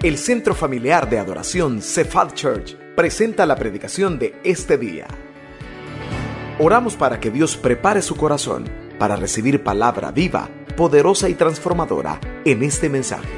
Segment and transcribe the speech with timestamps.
[0.00, 5.08] El Centro Familiar de Adoración Cephal Church presenta la predicación de este día.
[6.60, 8.64] Oramos para que Dios prepare su corazón
[8.96, 13.28] para recibir palabra viva, poderosa y transformadora en este mensaje.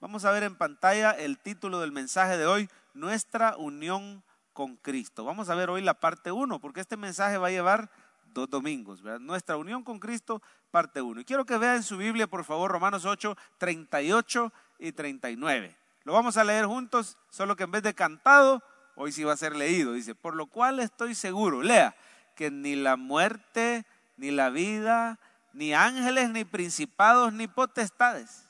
[0.00, 5.24] Vamos a ver en pantalla el título del mensaje de hoy, Nuestra unión con Cristo.
[5.24, 7.90] Vamos a ver hoy la parte 1, porque este mensaje va a llevar
[8.36, 9.02] dos domingos.
[9.20, 11.20] Nuestra unión con Cristo, parte 1.
[11.20, 15.76] Y quiero que vean en su Biblia, por favor, Romanos 8, 38 y 39.
[16.04, 18.62] Lo vamos a leer juntos, solo que en vez de cantado,
[18.94, 19.94] hoy sí va a ser leído.
[19.94, 21.96] Dice, por lo cual estoy seguro, lea,
[22.36, 23.84] que ni la muerte,
[24.16, 25.18] ni la vida,
[25.52, 28.44] ni ángeles, ni principados, ni potestades,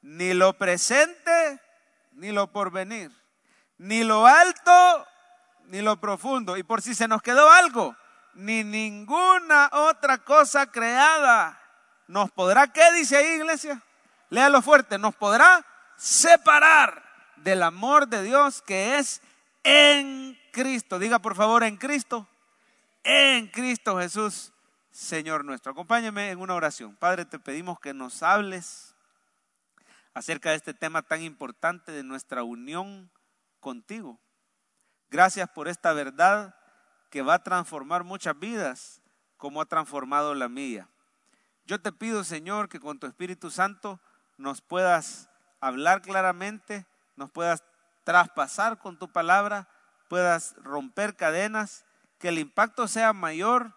[0.00, 1.60] ni lo presente,
[2.12, 3.12] ni lo porvenir,
[3.76, 5.06] ni lo alto,
[5.66, 6.56] ni lo profundo.
[6.56, 7.94] Y por si se nos quedó algo,
[8.38, 11.60] ni ninguna otra cosa creada
[12.06, 13.82] nos podrá, ¿qué dice ahí iglesia?
[14.30, 17.02] Léalo fuerte, nos podrá separar
[17.34, 19.20] del amor de Dios que es
[19.64, 21.00] en Cristo.
[21.00, 22.28] Diga por favor, en Cristo.
[23.02, 24.52] En Cristo Jesús,
[24.92, 25.72] Señor nuestro.
[25.72, 26.94] Acompáñame en una oración.
[26.94, 28.94] Padre, te pedimos que nos hables
[30.14, 33.10] acerca de este tema tan importante de nuestra unión
[33.58, 34.20] contigo.
[35.10, 36.54] Gracias por esta verdad
[37.10, 39.00] que va a transformar muchas vidas
[39.36, 40.88] como ha transformado la mía.
[41.66, 44.00] Yo te pido, Señor, que con tu Espíritu Santo
[44.36, 45.28] nos puedas
[45.60, 46.86] hablar claramente,
[47.16, 47.62] nos puedas
[48.04, 49.68] traspasar con tu palabra,
[50.08, 51.84] puedas romper cadenas,
[52.18, 53.74] que el impacto sea mayor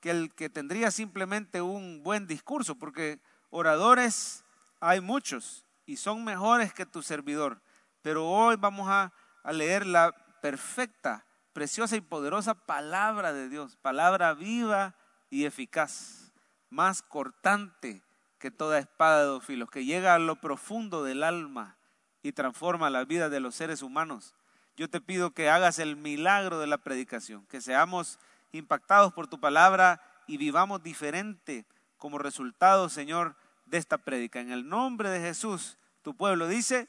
[0.00, 4.44] que el que tendría simplemente un buen discurso, porque oradores
[4.80, 7.60] hay muchos y son mejores que tu servidor.
[8.02, 9.12] Pero hoy vamos a,
[9.44, 14.94] a leer la perfecta, preciosa y poderosa palabra de Dios, palabra viva
[15.30, 16.32] y eficaz,
[16.70, 18.02] más cortante
[18.38, 21.76] que toda espada de dos filos, que llega a lo profundo del alma
[22.22, 24.34] y transforma la vida de los seres humanos.
[24.76, 28.18] Yo te pido que hagas el milagro de la predicación, que seamos
[28.52, 31.66] impactados por tu palabra y vivamos diferente
[31.98, 33.36] como resultado, Señor,
[33.66, 34.40] de esta prédica.
[34.40, 36.88] En el nombre de Jesús, tu pueblo dice,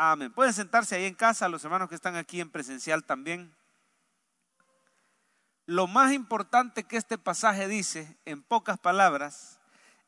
[0.00, 0.32] Amén.
[0.32, 3.52] Pueden sentarse ahí en casa, los hermanos que están aquí en presencial también.
[5.68, 9.58] Lo más importante que este pasaje dice, en pocas palabras,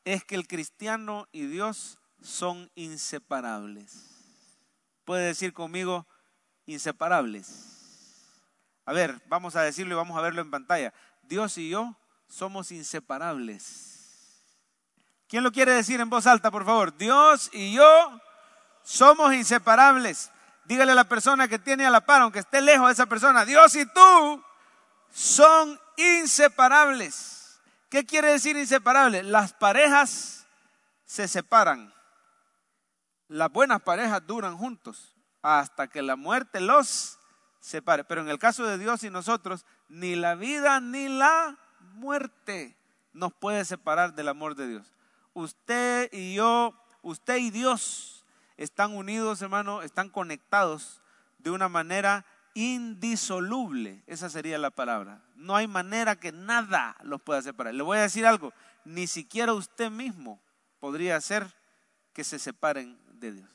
[0.05, 4.07] es que el cristiano y Dios son inseparables.
[5.05, 6.07] Puede decir conmigo,
[6.65, 8.31] inseparables.
[8.87, 10.95] A ver, vamos a decirlo y vamos a verlo en pantalla.
[11.21, 11.95] Dios y yo
[12.27, 14.43] somos inseparables.
[15.27, 16.97] ¿Quién lo quiere decir en voz alta, por favor?
[16.97, 18.21] Dios y yo
[18.81, 20.31] somos inseparables.
[20.65, 23.45] Dígale a la persona que tiene a la par, aunque esté lejos de esa persona,
[23.45, 24.43] Dios y tú
[25.11, 27.59] son inseparables.
[27.89, 29.23] ¿Qué quiere decir inseparable?
[29.23, 30.47] Las parejas
[31.05, 31.93] se separan.
[33.27, 37.19] Las buenas parejas duran juntos hasta que la muerte los
[37.59, 38.03] separe.
[38.03, 41.57] Pero en el caso de Dios y nosotros, ni la vida ni la
[41.95, 42.77] muerte
[43.13, 44.93] nos puede separar del amor de Dios.
[45.33, 48.25] Usted y yo, usted y Dios
[48.57, 51.01] están unidos, hermano, están conectados
[51.39, 54.03] de una manera indisoluble.
[54.07, 55.21] Esa sería la palabra.
[55.35, 57.73] No hay manera que nada los pueda separar.
[57.73, 58.53] Le voy a decir algo,
[58.85, 60.41] ni siquiera usted mismo
[60.79, 61.47] podría hacer
[62.13, 63.49] que se separen de Dios.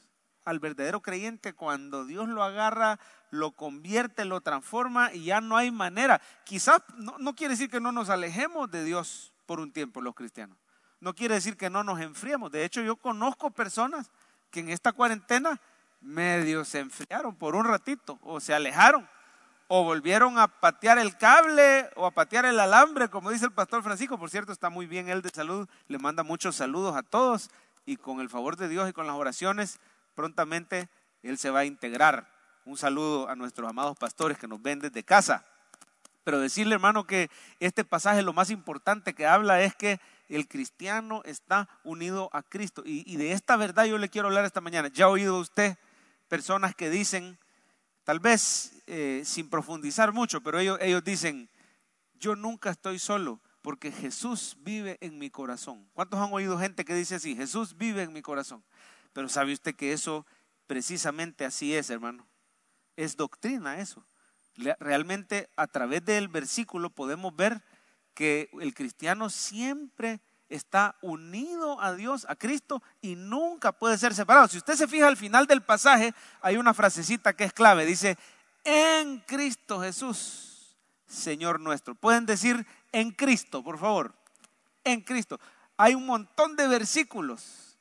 [0.45, 5.71] Al verdadero creyente, cuando Dios lo agarra, lo convierte, lo transforma y ya no hay
[5.71, 6.21] manera.
[6.45, 10.15] Quizás no, no quiere decir que no nos alejemos de Dios por un tiempo los
[10.15, 10.57] cristianos.
[11.01, 12.51] No quiere decir que no nos enfriemos.
[12.51, 14.11] De hecho, yo conozco personas
[14.51, 15.61] que en esta cuarentena
[16.07, 19.09] medio se enfriaron por un ratito o se alejaron
[19.69, 23.83] o volvieron a patear el cable o a patear el alambre, como dice el pastor
[23.83, 24.17] Francisco.
[24.17, 27.51] Por cierto, está muy bien él de salud, le manda muchos saludos a todos
[27.85, 29.81] y con el favor de Dios y con las oraciones,
[30.15, 30.89] prontamente
[31.23, 32.29] él se va a integrar.
[32.65, 35.45] Un saludo a nuestros amados pastores que nos ven desde casa.
[36.25, 37.31] Pero decirle, hermano, que
[37.61, 42.83] este pasaje lo más importante que habla es que el cristiano está unido a Cristo.
[42.85, 44.89] Y, de esta verdad yo le quiero hablar esta mañana.
[44.89, 45.77] Ya ha oído usted
[46.29, 47.39] personas que dicen,
[48.05, 51.49] tal vez eh, sin profundizar mucho, pero ellos, ellos dicen,
[52.15, 55.89] yo nunca estoy solo porque Jesús vive en mi corazón.
[55.93, 57.35] ¿Cuántos han oído gente que dice así?
[57.35, 58.63] Jesús vive en mi corazón.
[59.13, 60.25] Pero sabe usted que eso
[60.69, 62.29] precisamente así es, hermano.
[62.95, 64.07] Es doctrina eso.
[64.79, 67.63] Realmente a través del versículo podemos ver
[68.15, 74.49] que el cristiano siempre está unido a Dios, a Cristo, y nunca puede ser separado.
[74.49, 77.85] Si usted se fija al final del pasaje, hay una frasecita que es clave.
[77.85, 78.17] Dice,
[78.65, 80.77] en Cristo Jesús,
[81.07, 81.95] Señor nuestro.
[81.95, 84.15] Pueden decir, en Cristo, por favor.
[84.85, 85.41] en Cristo.
[85.77, 87.77] Hay un montón de versículos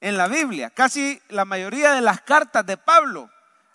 [0.00, 0.70] en la Biblia.
[0.70, 3.30] Casi la mayoría de las cartas de Pablo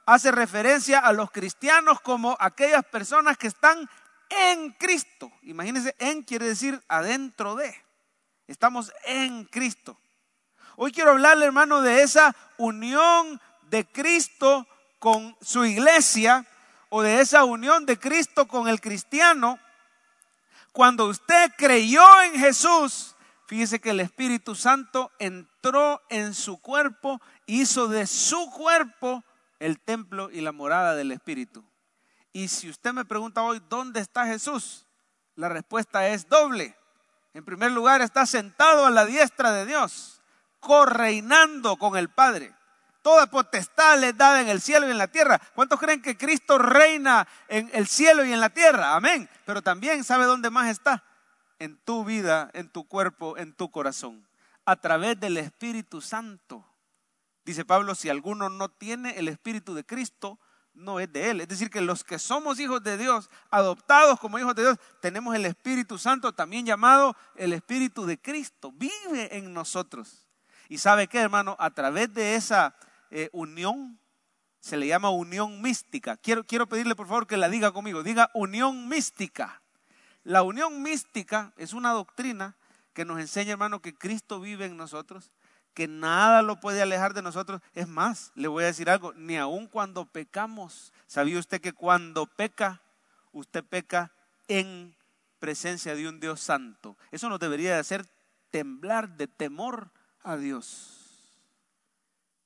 [0.06, 3.90] hace referencia a los cristianos como aquellas personas que están
[4.30, 5.31] en Cristo.
[5.44, 7.75] Imagínense, en quiere decir adentro de.
[8.50, 9.96] Estamos en Cristo.
[10.75, 14.66] Hoy quiero hablarle, hermano, de esa unión de Cristo
[14.98, 16.48] con su iglesia
[16.90, 19.60] o de esa unión de Cristo con el cristiano.
[20.72, 23.16] Cuando usted creyó en Jesús,
[23.46, 29.24] fíjese que el Espíritu Santo entró en su cuerpo, hizo de su cuerpo
[29.60, 31.63] el templo y la morada del Espíritu.
[32.34, 34.88] Y si usted me pregunta hoy, ¿dónde está Jesús?
[35.36, 36.78] La respuesta es doble.
[37.33, 40.21] En primer lugar, está sentado a la diestra de Dios,
[40.59, 42.53] correinando con el Padre.
[43.01, 45.39] Toda potestad le dada en el cielo y en la tierra.
[45.55, 48.95] ¿Cuántos creen que Cristo reina en el cielo y en la tierra?
[48.95, 49.29] Amén.
[49.45, 51.03] Pero también sabe dónde más está.
[51.59, 54.27] En tu vida, en tu cuerpo, en tu corazón.
[54.65, 56.65] A través del Espíritu Santo.
[57.45, 60.39] Dice Pablo, si alguno no tiene el Espíritu de Cristo,
[60.79, 61.41] no es de Él.
[61.41, 65.35] Es decir, que los que somos hijos de Dios, adoptados como hijos de Dios, tenemos
[65.35, 68.71] el Espíritu Santo, también llamado el Espíritu de Cristo.
[68.71, 70.25] Vive en nosotros.
[70.67, 72.75] Y sabe qué, hermano, a través de esa
[73.11, 73.99] eh, unión,
[74.59, 76.17] se le llama unión mística.
[76.17, 78.03] Quiero, quiero pedirle por favor que la diga conmigo.
[78.03, 79.61] Diga unión mística.
[80.23, 82.55] La unión mística es una doctrina
[82.93, 85.31] que nos enseña, hermano, que Cristo vive en nosotros
[85.79, 87.61] que nada lo puede alejar de nosotros.
[87.73, 92.25] Es más, le voy a decir algo, ni aun cuando pecamos, ¿sabía usted que cuando
[92.25, 92.81] peca,
[93.31, 94.11] usted peca
[94.49, 94.93] en
[95.39, 96.97] presencia de un Dios santo?
[97.11, 98.05] Eso nos debería de hacer
[98.51, 99.89] temblar de temor
[100.21, 101.31] a Dios.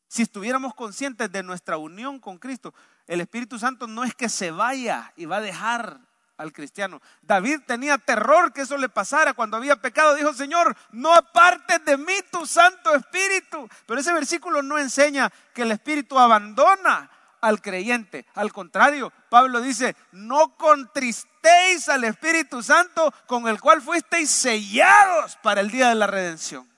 [0.08, 2.72] Si estuviéramos conscientes de nuestra unión con Cristo,
[3.08, 6.02] el Espíritu Santo no es que se vaya y va a dejar
[6.38, 7.02] al cristiano.
[7.22, 10.16] David tenía terror que eso le pasara cuando había pecado.
[10.16, 13.70] Dijo, Señor, no apartes de mí tu Santo Espíritu.
[13.86, 17.10] Pero ese versículo no enseña que el Espíritu abandona
[17.42, 18.26] al creyente.
[18.36, 25.62] Al contrario, Pablo dice, no contristéis al Espíritu Santo con el cual fuisteis sellados para
[25.62, 26.72] el día de la redención.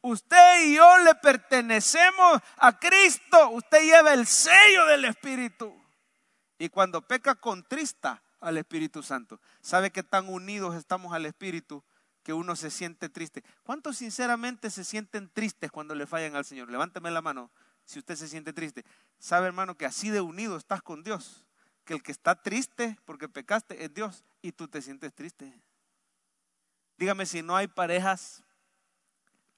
[0.00, 3.50] Usted y yo le pertenecemos a Cristo.
[3.50, 5.74] Usted lleva el sello del Espíritu.
[6.58, 9.40] Y cuando peca contrista, al Espíritu Santo.
[9.60, 11.82] ¿Sabe que tan unidos estamos al Espíritu
[12.22, 13.42] que uno se siente triste?
[13.64, 16.70] ¿Cuántos sinceramente se sienten tristes cuando le fallan al Señor?
[16.70, 17.50] Levánteme la mano
[17.84, 18.84] si usted se siente triste.
[19.18, 21.44] ¿Sabe, hermano, que así de unido estás con Dios?
[21.84, 25.60] Que el que está triste porque pecaste es Dios y tú te sientes triste.
[26.98, 28.44] Dígame si no hay parejas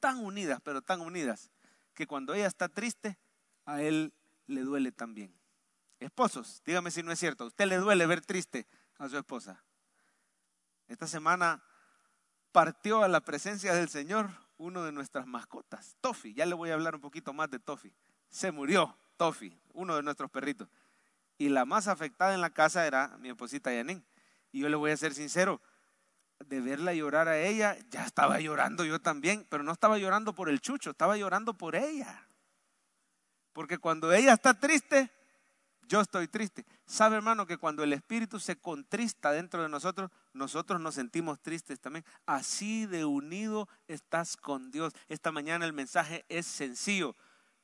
[0.00, 1.50] tan unidas, pero tan unidas,
[1.92, 3.18] que cuando ella está triste,
[3.66, 4.14] a él
[4.46, 5.38] le duele también.
[6.00, 7.44] Esposos, dígame si no es cierto.
[7.44, 8.66] ¿A usted le duele ver triste
[8.98, 9.62] a su esposa?
[10.88, 11.62] Esta semana
[12.52, 16.34] partió a la presencia del Señor uno de nuestras mascotas, Tofi.
[16.34, 17.92] Ya le voy a hablar un poquito más de Tofi.
[18.28, 20.68] Se murió Tofi, uno de nuestros perritos.
[21.38, 24.04] Y la más afectada en la casa era mi esposita Yanin.
[24.50, 25.60] Y yo le voy a ser sincero,
[26.40, 30.48] de verla llorar a ella, ya estaba llorando yo también, pero no estaba llorando por
[30.48, 32.26] el chucho, estaba llorando por ella.
[33.52, 35.10] Porque cuando ella está triste,
[35.88, 36.64] yo estoy triste.
[36.86, 41.80] ¿Sabe, hermano, que cuando el Espíritu se contrista dentro de nosotros, nosotros nos sentimos tristes
[41.80, 42.04] también?
[42.26, 44.92] Así de unido estás con Dios.
[45.08, 47.16] Esta mañana el mensaje es sencillo.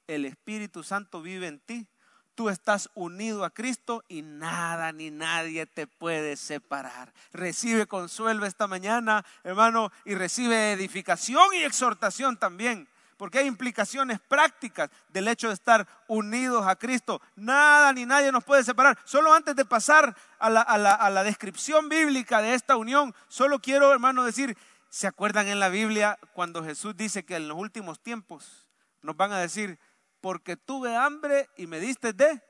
[0.07, 1.87] El Espíritu Santo vive en ti.
[2.35, 7.13] Tú estás unido a Cristo y nada ni nadie te puede separar.
[7.33, 14.91] Recibe consuelo esta mañana, hermano, y recibe edificación y exhortación también porque hay implicaciones prácticas
[15.09, 17.21] del hecho de estar unidos a Cristo.
[17.37, 18.99] Nada ni nadie nos puede separar.
[19.05, 24.57] Solo antes de pasar a la, descripción bíblica de esta unión, solo quiero, hermano, decir,
[24.89, 28.69] ¿se acuerdan en la Biblia cuando Jesús dice que en los últimos tiempos
[29.03, 29.79] nos van a decir,
[30.21, 32.43] porque tuve hambre y me diste de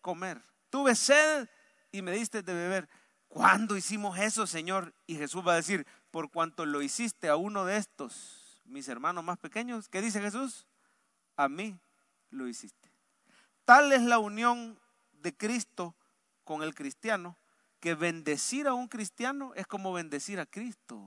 [0.00, 1.48] comer, tuve sed
[1.92, 2.88] y me diste de beber?
[3.28, 4.94] ¿Cuándo hicimos eso, Señor?
[5.06, 8.37] Y Jesús va a decir, por cuanto lo hiciste a uno de estos
[8.68, 10.66] mis hermanos más pequeños, ¿qué dice Jesús?
[11.36, 11.78] A mí
[12.30, 12.90] lo hiciste.
[13.64, 14.78] Tal es la unión
[15.12, 15.94] de Cristo
[16.44, 17.36] con el cristiano,
[17.80, 20.98] que bendecir a un cristiano es como bendecir a Cristo.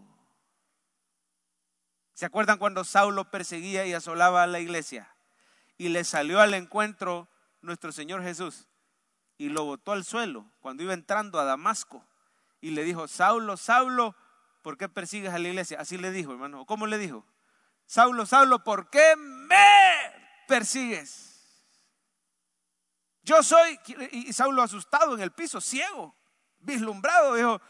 [2.13, 5.13] ¿Se acuerdan cuando Saulo perseguía y asolaba a la iglesia?
[5.77, 7.27] Y le salió al encuentro
[7.61, 8.67] nuestro Señor Jesús
[9.37, 12.05] y lo botó al suelo cuando iba entrando a Damasco
[12.61, 14.15] y le dijo, Saulo, Saulo,
[14.61, 15.79] ¿por qué persigues a la iglesia?
[15.79, 16.65] Así le dijo, hermano.
[16.65, 17.25] ¿Cómo le dijo?
[17.91, 19.57] Saulo, Saulo, ¿por qué me
[20.47, 21.61] persigues?
[23.21, 23.77] Yo soy,
[24.13, 26.15] y Saulo asustado en el piso, ciego,
[26.59, 27.61] vislumbrado, dijo,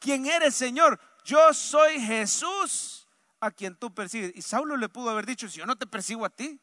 [0.00, 0.98] ¿quién eres, Señor?
[1.26, 3.06] yo soy Jesús
[3.38, 4.32] a quien tú persigues.
[4.34, 6.58] Y Saulo le pudo haber dicho, si yo no te persigo a ti,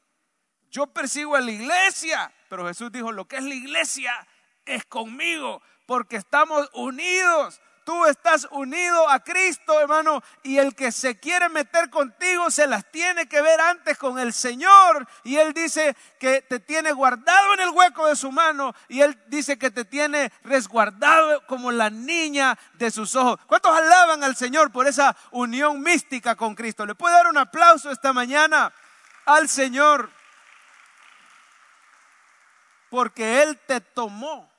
[0.72, 2.34] yo persigo a la iglesia.
[2.50, 4.28] Pero Jesús dijo, lo que es la iglesia
[4.66, 7.62] es conmigo, porque estamos unidos.
[7.84, 12.90] Tú estás unido a Cristo, hermano, y el que se quiere meter contigo se las
[12.92, 15.06] tiene que ver antes con el Señor.
[15.24, 19.22] Y Él dice que te tiene guardado en el hueco de su mano y Él
[19.28, 23.40] dice que te tiene resguardado como la niña de sus ojos.
[23.48, 26.86] ¿Cuántos alaban al Señor por esa unión mística con Cristo?
[26.86, 28.74] ¿Le puede dar un aplauso esta mañana
[29.26, 30.10] al Señor?
[32.90, 34.50] Porque Él te tomó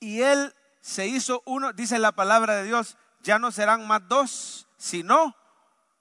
[0.00, 0.54] y Él
[0.88, 5.36] se hizo uno, dice la palabra de Dios, ya no serán más dos, sino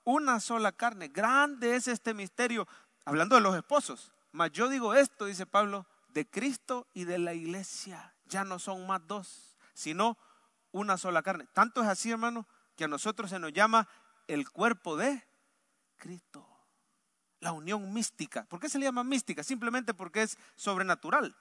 [0.06, 1.10] una sola carne.
[1.10, 2.66] Grande es este misterio,
[3.04, 4.14] hablando de los esposos.
[4.32, 8.16] Mas yo digo esto, dice Pablo, de Cristo y de la iglesia.
[8.28, 10.18] Ya no son más dos, sino
[10.72, 11.48] una sola carne.
[11.52, 13.90] Tanto es así, hermano, que a nosotros se nos llama
[14.28, 15.28] el cuerpo de
[15.98, 16.48] Cristo.
[17.42, 18.46] La unión mística.
[18.46, 19.44] ¿Por qué se le llama mística?
[19.44, 21.36] Simplemente porque es sobrenatural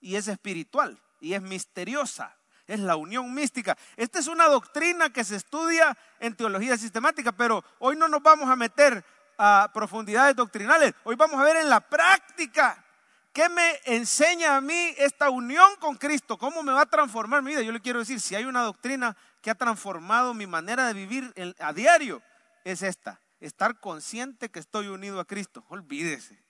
[0.00, 3.76] y es espiritual y es misteriosa es la unión mística.
[3.96, 8.48] Esta es una doctrina que se estudia en teología sistemática, pero hoy no nos vamos
[8.48, 9.04] a meter
[9.38, 10.94] a profundidades doctrinales.
[11.04, 12.84] Hoy vamos a ver en la práctica
[13.32, 17.50] qué me enseña a mí esta unión con Cristo, cómo me va a transformar mi
[17.50, 17.62] vida.
[17.62, 21.34] Yo le quiero decir, si hay una doctrina que ha transformado mi manera de vivir
[21.58, 22.22] a diario,
[22.64, 25.64] es esta, estar consciente que estoy unido a Cristo.
[25.68, 26.42] Olvídese.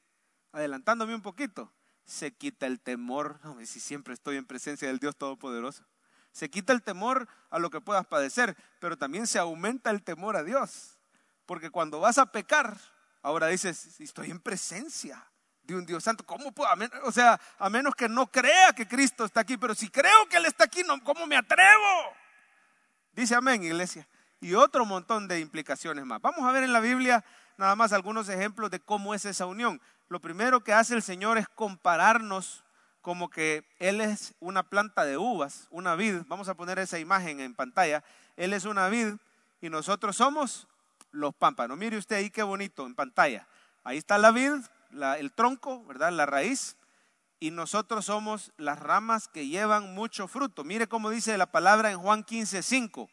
[0.52, 1.72] Adelantándome un poquito,
[2.04, 3.40] se quita el temor.
[3.42, 5.84] No, si siempre estoy en presencia del Dios Todopoderoso.
[6.34, 10.34] Se quita el temor a lo que puedas padecer, pero también se aumenta el temor
[10.36, 10.98] a Dios.
[11.46, 12.76] Porque cuando vas a pecar,
[13.22, 15.24] ahora dices, estoy en presencia
[15.62, 16.26] de un Dios santo.
[16.26, 16.68] ¿Cómo puedo?
[17.04, 20.38] O sea, a menos que no crea que Cristo está aquí, pero si creo que
[20.38, 22.16] Él está aquí, ¿cómo me atrevo?
[23.12, 24.08] Dice amén, iglesia.
[24.40, 26.20] Y otro montón de implicaciones más.
[26.20, 27.24] Vamos a ver en la Biblia
[27.56, 29.80] nada más algunos ejemplos de cómo es esa unión.
[30.08, 32.63] Lo primero que hace el Señor es compararnos
[33.04, 36.22] como que Él es una planta de uvas, una vid.
[36.26, 38.02] Vamos a poner esa imagen en pantalla.
[38.34, 39.16] Él es una vid
[39.60, 40.66] y nosotros somos
[41.10, 41.76] los pámpanos.
[41.76, 43.46] Mire usted ahí qué bonito en pantalla.
[43.84, 44.54] Ahí está la vid,
[45.18, 46.12] el tronco, ¿verdad?
[46.12, 46.78] La raíz.
[47.40, 50.64] Y nosotros somos las ramas que llevan mucho fruto.
[50.64, 53.10] Mire cómo dice la palabra en Juan 15, 5.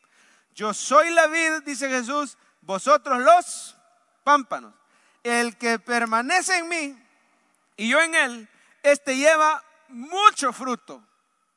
[0.55, 3.75] Yo soy la vid, dice Jesús, vosotros los
[4.23, 4.73] pámpanos.
[5.21, 7.03] El que permanece en mí
[7.75, 8.49] y yo en él,
[8.83, 11.05] este lleva mucho fruto.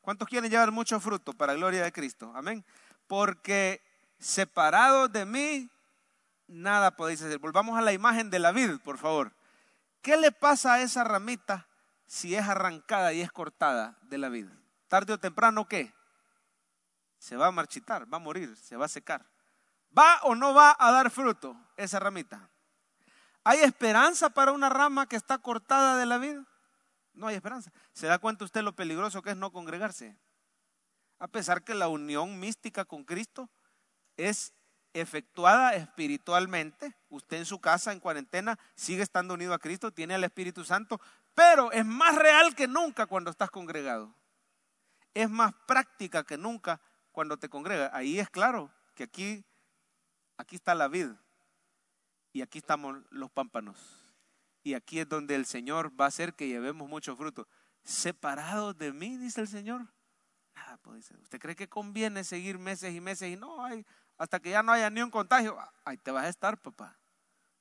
[0.01, 2.31] ¿Cuántos quieren llevar mucho fruto para la gloria de Cristo?
[2.35, 2.63] Amén.
[3.07, 3.81] Porque
[4.19, 5.69] separado de mí,
[6.47, 7.39] nada podéis hacer.
[7.39, 9.33] Volvamos a la imagen de la vid, por favor.
[10.01, 11.67] ¿Qué le pasa a esa ramita
[12.05, 14.47] si es arrancada y es cortada de la vid?
[14.87, 15.93] Tarde o temprano, ¿qué?
[17.17, 19.25] Se va a marchitar, va a morir, se va a secar.
[19.97, 22.49] ¿Va o no va a dar fruto esa ramita?
[23.43, 26.37] ¿Hay esperanza para una rama que está cortada de la vid?
[27.15, 27.71] No hay esperanza.
[27.93, 30.17] ¿Se da cuenta usted lo peligroso que es no congregarse?
[31.17, 33.49] A pesar que la unión mística con Cristo
[34.17, 34.53] es
[34.93, 40.23] efectuada espiritualmente, usted en su casa en cuarentena sigue estando unido a Cristo, tiene al
[40.23, 41.01] Espíritu Santo,
[41.33, 44.13] pero es más real que nunca cuando estás congregado.
[45.13, 46.81] Es más práctica que nunca
[47.11, 47.91] cuando te congregas.
[47.93, 49.45] Ahí es claro que aquí,
[50.37, 51.09] aquí está la vid
[52.31, 54.04] y aquí estamos los pámpanos.
[54.65, 57.47] Y aquí es donde el Señor va a hacer que llevemos mucho fruto.
[57.83, 59.85] Separados de mí, dice el Señor.
[60.55, 61.19] Nada puede ser.
[61.19, 63.85] ¿Usted cree que conviene seguir meses y meses y no hay,
[64.17, 65.55] hasta que ya no haya ni un contagio?
[65.83, 66.97] Ahí te vas a estar, papá.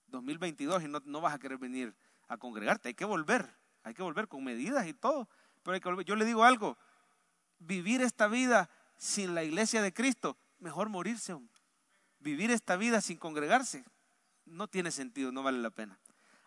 [0.06, 1.94] 2022 y no, no vas a querer venir
[2.26, 2.88] a congregarte.
[2.88, 3.54] Hay que volver.
[3.82, 5.28] Hay que volver con medidas y todo.
[5.62, 6.06] Pero hay que volver.
[6.06, 6.78] Yo le digo algo.
[7.58, 11.36] Vivir esta vida sin la iglesia de Cristo, mejor morirse.
[12.18, 13.84] Vivir esta vida sin congregarse,
[14.46, 16.00] no tiene sentido, no vale la pena.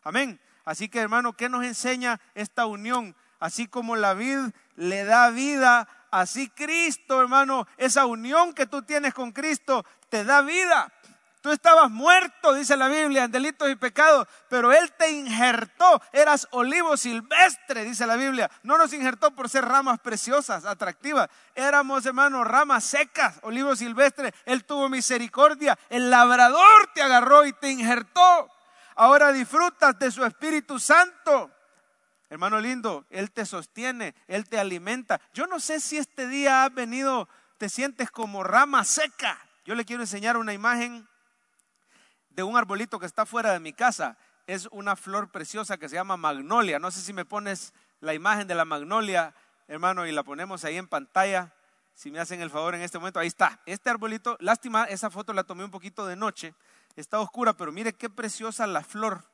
[0.08, 0.40] Amén.
[0.64, 3.14] Así que hermano, ¿qué nos enseña esta unión?
[3.42, 4.40] Así como la vid
[4.78, 10.42] le da vida, así Cristo, hermano, esa unión que tú tienes con Cristo te da
[10.44, 10.94] vida.
[11.42, 16.02] Tú estabas muerto, dice la Biblia, en delitos y pecados, pero Él te injertó.
[16.14, 18.50] Eras olivo silvestre, dice la Biblia.
[18.64, 21.28] No nos injertó por ser ramas preciosas, atractivas.
[21.54, 24.34] Éramos, hermano, ramas secas, olivo silvestre.
[24.46, 25.78] Él tuvo misericordia.
[25.90, 28.50] El labrador te agarró y te injertó.
[29.00, 31.52] Ahora disfrutas de su Espíritu Santo.
[32.32, 35.22] Hermano lindo, Él te sostiene, Él te alimenta.
[35.36, 39.38] Yo no sé si este día has venido, te sientes como rama seca.
[39.66, 41.08] Yo le quiero enseñar una imagen
[42.32, 44.18] de un arbolito que está fuera de mi casa.
[44.48, 46.80] Es una flor preciosa que se llama magnolia.
[46.80, 49.36] No sé si me pones la imagen de la magnolia,
[49.68, 51.54] hermano, y la ponemos ahí en pantalla.
[51.98, 53.60] Si me hacen el favor en este momento, ahí está.
[53.66, 56.54] Este arbolito, lástima, esa foto la tomé un poquito de noche,
[56.96, 59.26] está oscura, pero mire qué preciosa la flor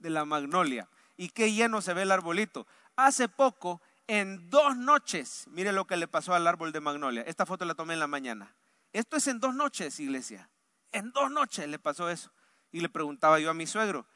[0.00, 2.66] de la magnolia y qué lleno se ve el arbolito.
[2.96, 7.22] Hace poco, en dos noches, mire lo que le pasó al árbol de magnolia.
[7.22, 8.52] Esta foto la tomé en la mañana.
[8.92, 10.50] Esto es en dos noches, iglesia.
[10.90, 12.32] En dos noches le pasó eso.
[12.72, 14.08] Y le preguntaba yo a mi suegro,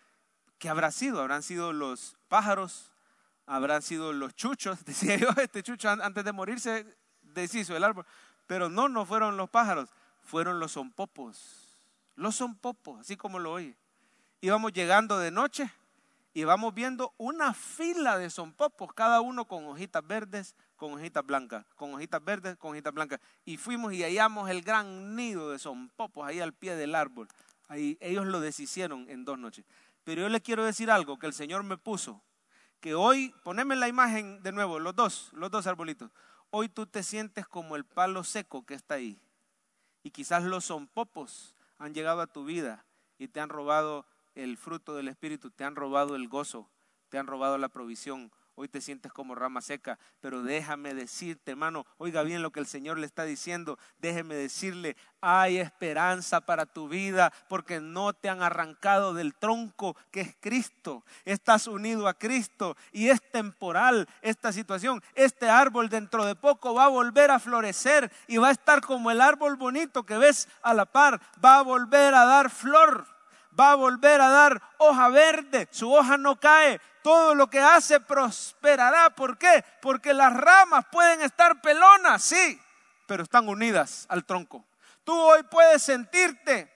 [0.59, 1.21] ¿qué habrá sido?
[1.21, 2.91] ¿Habrán sido los pájaros?
[3.47, 4.85] ¿Habrán sido los chuchos?
[4.85, 7.01] Decía yo, este chucho antes de morirse
[7.35, 8.07] deshizo el árbol.
[8.47, 9.89] Pero no, no fueron los pájaros,
[10.23, 11.79] fueron los zompopos.
[12.17, 13.77] Los zompopos, así como lo oye.
[14.41, 15.71] Íbamos llegando de noche
[16.35, 21.65] y vamos viendo una fila de zompopos, cada uno con hojitas verdes, con hojitas blancas,
[21.77, 23.21] con hojitas verdes, con hojitas blancas.
[23.45, 27.29] Y fuimos y hallamos el gran nido de zompopos ahí al pie del árbol.
[27.69, 29.65] Ahí ellos lo deshicieron en dos noches.
[30.05, 32.21] Pero yo le quiero decir algo que el Señor me puso,
[32.81, 36.11] que hoy, poneme la imagen de nuevo, los dos, los dos arbolitos.
[36.55, 39.19] Hoy tú te sientes como el palo seco que está ahí.
[40.03, 42.85] Y quizás los zompopos han llegado a tu vida
[43.17, 44.05] y te han robado
[44.35, 46.69] el fruto del Espíritu, te han robado el gozo,
[47.09, 51.87] te han robado la provisión, Hoy te sientes como rama seca, pero déjame decirte, hermano,
[51.97, 53.79] oiga bien lo que el Señor le está diciendo.
[53.99, 60.21] Déjeme decirle, hay esperanza para tu vida porque no te han arrancado del tronco que
[60.21, 61.03] es Cristo.
[61.25, 65.03] Estás unido a Cristo y es temporal esta situación.
[65.15, 69.11] Este árbol dentro de poco va a volver a florecer y va a estar como
[69.11, 71.23] el árbol bonito que ves a la par.
[71.43, 73.07] Va a volver a dar flor
[73.59, 78.01] va a volver a dar hoja verde, su hoja no cae, todo lo que hace
[78.01, 79.11] prosperará.
[79.11, 79.65] ¿Por qué?
[79.81, 82.61] Porque las ramas pueden estar pelonas, sí,
[83.07, 84.65] pero están unidas al tronco.
[85.05, 86.73] Tú hoy puedes sentirte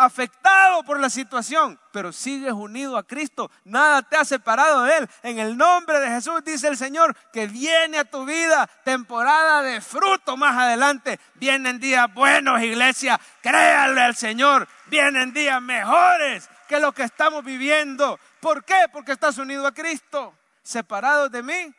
[0.00, 3.50] afectado por la situación, pero sigues unido a Cristo.
[3.64, 5.10] Nada te ha separado de Él.
[5.22, 9.80] En el nombre de Jesús dice el Señor que viene a tu vida temporada de
[9.82, 11.20] fruto más adelante.
[11.34, 13.20] Vienen días buenos, iglesia.
[13.42, 14.66] Créale al Señor.
[14.90, 18.18] Vienen días mejores que lo que estamos viviendo.
[18.40, 18.86] ¿Por qué?
[18.92, 20.34] Porque estás unido a Cristo.
[20.64, 21.72] Separados de mí,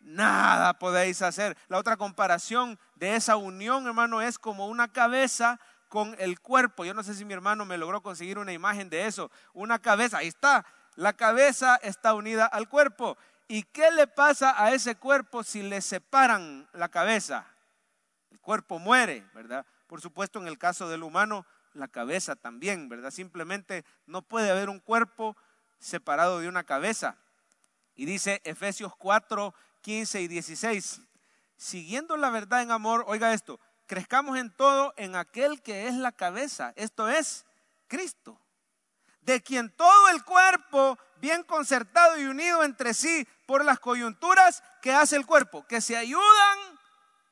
[0.00, 1.58] nada podéis hacer.
[1.68, 5.60] La otra comparación de esa unión, hermano, es como una cabeza
[5.90, 6.86] con el cuerpo.
[6.86, 9.30] Yo no sé si mi hermano me logró conseguir una imagen de eso.
[9.52, 10.64] Una cabeza, ahí está.
[10.96, 13.18] La cabeza está unida al cuerpo.
[13.46, 17.44] ¿Y qué le pasa a ese cuerpo si le separan la cabeza?
[18.30, 19.66] El cuerpo muere, ¿verdad?
[19.86, 23.10] Por supuesto, en el caso del humano, la cabeza también, ¿verdad?
[23.10, 25.36] Simplemente no puede haber un cuerpo
[25.78, 27.16] separado de una cabeza.
[27.94, 31.02] Y dice Efesios 4, 15 y 16,
[31.56, 36.10] siguiendo la verdad en amor, oiga esto, crezcamos en todo en aquel que es la
[36.10, 37.44] cabeza, esto es
[37.86, 38.40] Cristo,
[39.20, 44.92] de quien todo el cuerpo, bien concertado y unido entre sí por las coyunturas que
[44.92, 46.58] hace el cuerpo, que se ayudan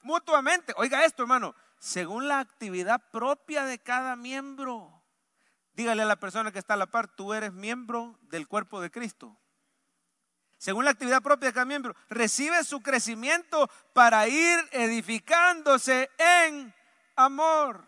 [0.02, 0.72] mutuamente.
[0.76, 5.02] Oiga esto, hermano, según la actividad propia de cada miembro.
[5.74, 8.90] Dígale a la persona que está a la par, tú eres miembro del cuerpo de
[8.90, 9.38] Cristo
[10.62, 16.72] según la actividad propia de cada miembro, recibe su crecimiento para ir edificándose en
[17.16, 17.84] amor.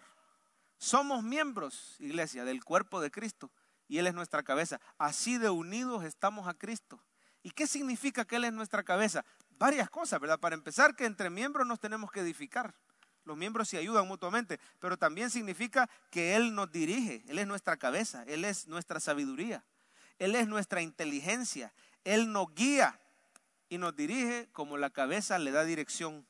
[0.77, 3.53] Somos miembros, iglesia, del cuerpo de Cristo
[3.87, 4.81] y Él es nuestra cabeza.
[4.99, 7.01] Así de unidos estamos a Cristo.
[7.45, 9.25] ¿Y qué significa que Él es nuestra cabeza?
[9.51, 10.41] Varias cosas, ¿verdad?
[10.41, 12.75] Para empezar, que entre miembros nos tenemos que edificar.
[13.25, 17.77] Los miembros se ayudan mutuamente, pero también significa que Él nos dirige, Él es nuestra
[17.77, 19.65] cabeza, Él es nuestra sabiduría,
[20.19, 21.73] Él es nuestra inteligencia,
[22.05, 23.01] él nos guía
[23.69, 26.27] y nos dirige como la cabeza le da dirección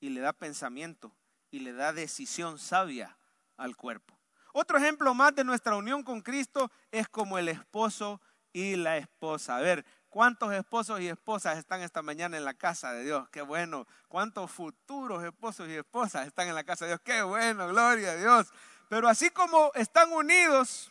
[0.00, 1.12] y le da pensamiento
[1.50, 3.16] y le da decisión sabia
[3.56, 4.18] al cuerpo.
[4.52, 8.20] Otro ejemplo más de nuestra unión con Cristo es como el esposo
[8.52, 9.56] y la esposa.
[9.56, 13.28] A ver, ¿cuántos esposos y esposas están esta mañana en la casa de Dios?
[13.30, 13.86] Qué bueno.
[14.08, 17.00] ¿Cuántos futuros esposos y esposas están en la casa de Dios?
[17.04, 18.52] Qué bueno, gloria a Dios.
[18.88, 20.90] Pero así como están unidos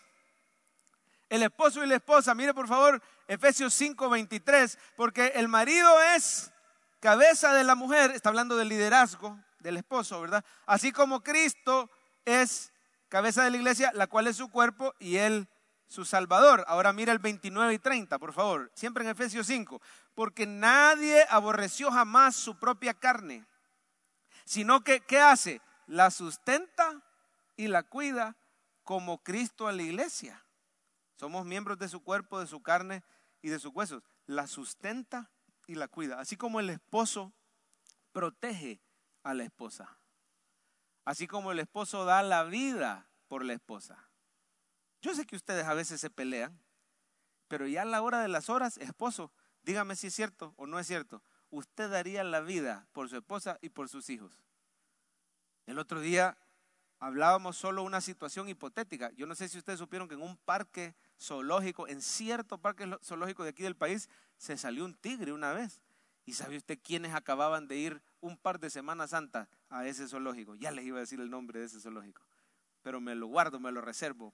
[1.30, 6.52] el esposo y la esposa, mire por favor Efesios 5:23, porque el marido es
[7.00, 10.46] cabeza de la mujer, está hablando del liderazgo del esposo, ¿verdad?
[10.66, 11.90] Así como Cristo
[12.26, 12.72] es
[13.10, 15.48] cabeza de la iglesia, la cual es su cuerpo y él
[15.88, 16.64] su salvador.
[16.68, 19.82] Ahora mira el 29 y 30, por favor, siempre en Efesios 5,
[20.14, 23.46] porque nadie aborreció jamás su propia carne,
[24.46, 25.62] sino que, ¿qué hace?
[25.88, 27.02] La sustenta
[27.56, 28.36] y la cuida
[28.84, 30.44] como Cristo a la iglesia.
[31.16, 33.04] Somos miembros de su cuerpo, de su carne
[33.42, 34.04] y de sus huesos.
[34.26, 35.32] La sustenta
[35.68, 36.20] y la cuida.
[36.20, 37.34] Así como el esposo
[38.12, 38.82] protege
[39.24, 39.98] a la esposa.
[41.06, 44.10] Así como el esposo da la vida por la esposa.
[45.06, 46.60] Yo sé que ustedes a veces se pelean,
[47.48, 50.80] pero ya a la hora de las horas, esposo, dígame si es cierto o no
[50.80, 51.22] es cierto.
[51.52, 54.42] Usted daría la vida por su esposa y por sus hijos.
[55.68, 56.40] El otro día
[56.98, 59.12] hablábamos solo una situación hipotética.
[59.12, 63.44] Yo no sé si ustedes supieron que en un parque zoológico, en cierto parque zoológico
[63.44, 65.84] de aquí del país, se salió un tigre una vez.
[66.26, 70.56] ¿Y sabe usted quiénes acababan de ir un par de Semanas Santas a ese zoológico?
[70.56, 72.24] Ya les iba a decir el nombre de ese zoológico,
[72.82, 74.34] pero me lo guardo, me lo reservo.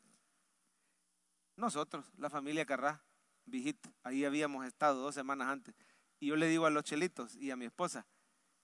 [1.62, 3.04] Nosotros, la familia Carrá,
[3.46, 5.76] Vigit, ahí habíamos estado dos semanas antes.
[6.20, 8.08] Y yo le digo a los chelitos y a mi esposa,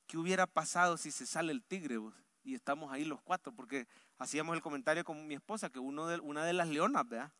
[0.07, 1.99] ¿qué hubiera pasado si se sale el tigre?
[2.43, 6.53] Y estamos ahí los cuatro, porque hacíamos el comentario con mi esposa que una de
[6.53, 7.31] las leonas, ¿verdad?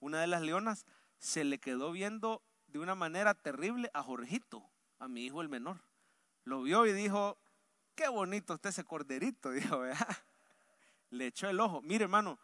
[0.00, 0.84] Una de las leonas
[1.18, 5.80] se le quedó viendo de una manera terrible a Jorgito, a mi hijo el menor.
[6.42, 7.38] Lo vio y dijo,
[7.94, 10.16] qué bonito está ese corderito, dijo, ¿verdad?
[11.10, 11.82] Le echó el ojo.
[11.82, 12.40] Mire, hermano,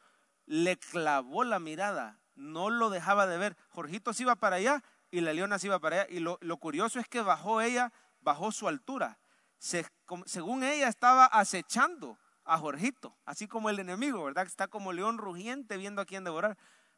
[0.47, 3.57] le clavó la mirada, no lo dejaba de ver.
[3.69, 6.07] Jorgito se iba para allá y la leona se iba para allá.
[6.11, 9.19] Y lo, curioso es que bajó ella, bajó su altura.
[9.59, 14.47] según ella estaba acechando a Jorgito, así como el enemigo, ¿verdad?
[14.47, 16.57] Está como león rugiente viendo a quién devorar.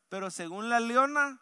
[0.08, 1.40] Pero según la leona,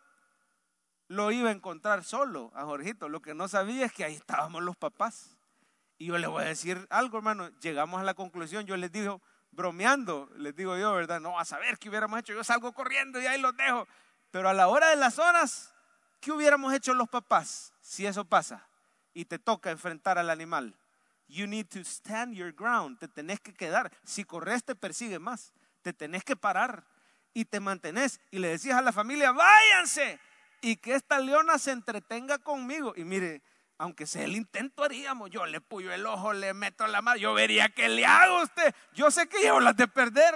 [1.06, 3.08] lo iba a encontrar solo a Jorgito.
[3.08, 5.36] Lo que no sabía es que ahí estábamos los papás.
[5.98, 7.50] Y yo le voy a decir algo, hermano.
[7.60, 11.20] Llegamos a la conclusión, yo les digo, bromeando, les digo yo, ¿verdad?
[11.20, 12.32] No, a saber qué hubiéramos hecho.
[12.32, 13.86] Yo salgo corriendo y ahí los dejo.
[14.30, 15.74] Pero a la hora de las horas,
[16.20, 18.68] ¿qué hubiéramos hecho los papás si eso pasa
[19.12, 20.76] y te toca enfrentar al animal?
[21.26, 22.98] You need to stand your ground.
[22.98, 23.92] Te tenés que quedar.
[24.04, 25.52] Si corres, te persigue más.
[25.82, 26.84] Te tenés que parar
[27.32, 28.20] y te mantenés.
[28.30, 30.18] Y le decías a la familia, váyanse.
[30.60, 32.92] Y que esta leona se entretenga conmigo.
[32.96, 33.42] Y mire,
[33.80, 37.32] aunque sea el intento haríamos, yo le puyo el ojo, le meto la mano, yo
[37.32, 38.74] vería qué le hago a usted.
[38.92, 40.34] Yo sé que llevo las de perder,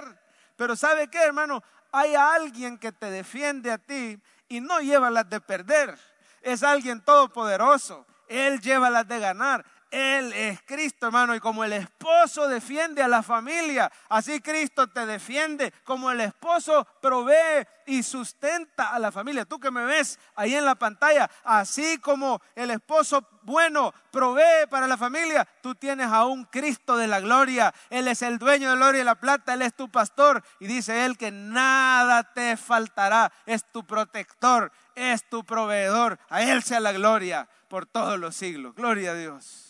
[0.55, 1.63] pero ¿sabe qué, hermano?
[1.91, 5.95] Hay alguien que te defiende a ti y no lleva las de perder.
[6.41, 8.07] Es alguien todopoderoso.
[8.27, 9.63] Él lleva las de ganar.
[9.95, 15.05] Él es Cristo, hermano, y como el esposo defiende a la familia, así Cristo te
[15.05, 19.45] defiende, como el esposo provee y sustenta a la familia.
[19.45, 24.85] Tú que me ves ahí en la pantalla, así como el esposo bueno provee para
[24.85, 27.73] la familia, tú tienes a un Cristo de la gloria.
[27.89, 30.43] Él es el dueño de la gloria y la plata, Él es tu pastor.
[30.59, 36.19] Y dice Él que nada te faltará, es tu protector, es tu proveedor.
[36.27, 38.75] A Él sea la gloria por todos los siglos.
[38.75, 39.64] Gloria a Dios.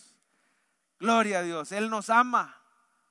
[1.00, 2.62] Gloria a Dios, Él nos ama.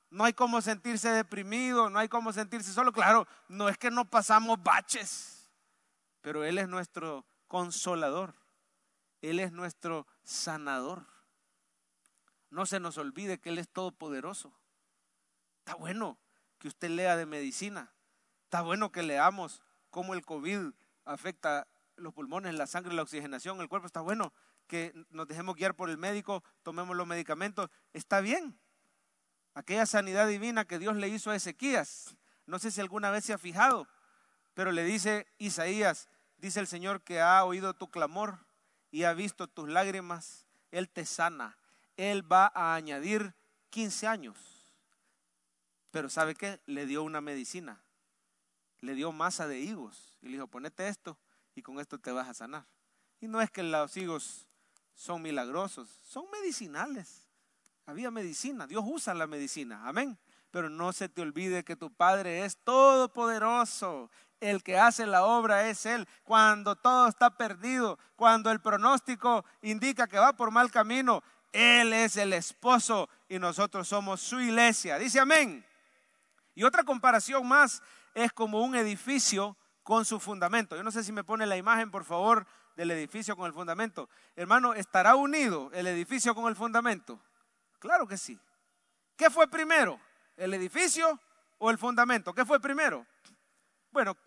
[0.09, 2.91] No hay como sentirse deprimido, no hay como sentirse solo.
[2.91, 5.49] Claro, no es que no pasamos baches,
[6.21, 8.33] pero Él es nuestro consolador.
[9.21, 11.05] Él es nuestro sanador.
[12.49, 14.53] No se nos olvide que Él es todopoderoso.
[15.59, 16.17] Está bueno
[16.59, 17.91] que usted lea de medicina.
[18.43, 20.71] Está bueno que leamos cómo el COVID
[21.05, 23.87] afecta los pulmones, la sangre, la oxigenación, el cuerpo.
[23.87, 24.31] Está bueno
[24.67, 28.59] que nos dejemos guiar por el médico, tomemos los medicamentos, está bien.
[29.53, 33.33] Aquella sanidad divina que Dios le hizo a Ezequías, no sé si alguna vez se
[33.33, 33.87] ha fijado,
[34.53, 38.39] pero le dice Isaías, dice el Señor que ha oído tu clamor
[38.91, 41.57] y ha visto tus lágrimas, Él te sana,
[41.97, 43.33] Él va a añadir
[43.69, 44.37] 15 años.
[45.91, 46.59] Pero ¿sabe qué?
[46.65, 47.81] Le dio una medicina,
[48.79, 51.17] le dio masa de higos y le dijo, ponete esto
[51.55, 52.65] y con esto te vas a sanar.
[53.21, 54.45] Y no es que los higos
[54.95, 57.27] son milagrosos, son medicinales.
[57.85, 60.17] Había medicina, Dios usa la medicina, amén.
[60.49, 64.09] Pero no se te olvide que tu Padre es todopoderoso.
[64.39, 66.07] El que hace la obra es Él.
[66.23, 72.15] Cuando todo está perdido, cuando el pronóstico indica que va por mal camino, Él es
[72.17, 74.97] el esposo y nosotros somos su iglesia.
[74.97, 75.65] Dice amén.
[76.55, 80.75] Y otra comparación más es como un edificio con su fundamento.
[80.75, 84.09] Yo no sé si me pone la imagen, por favor, del edificio con el fundamento.
[84.35, 87.19] Hermano, ¿estará unido el edificio con el fundamento?
[87.79, 88.39] Claro que sí.
[89.15, 89.99] ¿Qué fue primero?
[90.35, 91.19] ¿El edificio
[91.57, 92.33] o el fundamento?
[92.33, 93.05] ¿Qué fue primero?
[93.91, 94.17] Bueno,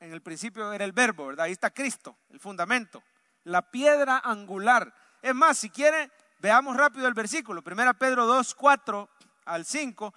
[0.00, 1.46] en el principio era el verbo, ¿verdad?
[1.46, 3.02] Ahí está Cristo, el fundamento,
[3.44, 4.92] la piedra angular.
[5.22, 6.10] Es más, si quiere,
[6.40, 7.62] veamos rápido el versículo.
[7.62, 9.08] Primera Pedro 2, 4
[9.44, 10.12] al 5.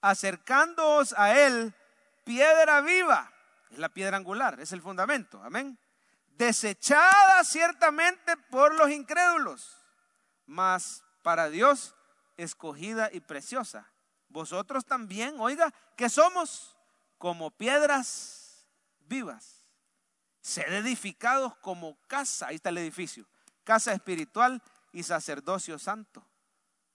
[0.00, 1.74] Acercándoos a él,
[2.24, 3.30] piedra viva.
[3.70, 5.42] Es la piedra angular, es el fundamento.
[5.42, 5.78] Amén
[6.36, 9.76] desechada ciertamente por los incrédulos,
[10.46, 11.94] mas para Dios
[12.36, 13.90] escogida y preciosa.
[14.28, 16.76] Vosotros también, oiga, que somos
[17.18, 18.66] como piedras
[19.00, 19.64] vivas,
[20.40, 23.26] sed edificados como casa, ahí está el edificio,
[23.64, 26.26] casa espiritual y sacerdocio santo,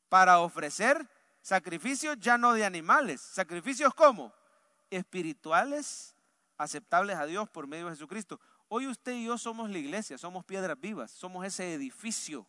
[0.09, 1.09] para ofrecer
[1.41, 4.33] sacrificios ya no de animales, sacrificios como
[4.89, 6.15] espirituales,
[6.57, 8.39] aceptables a Dios por medio de Jesucristo.
[8.73, 12.47] Hoy usted y yo somos la iglesia, somos piedras vivas, somos ese edificio.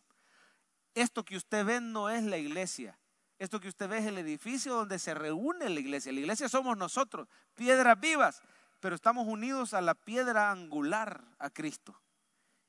[0.95, 2.97] Esto que usted ve no es la iglesia,
[3.39, 6.13] Esto que usted ve es el edificio donde se reúne la iglesia.
[6.13, 8.41] La iglesia somos nosotros, piedras vivas,
[8.79, 11.99] pero estamos unidos a la piedra angular, a Cristo.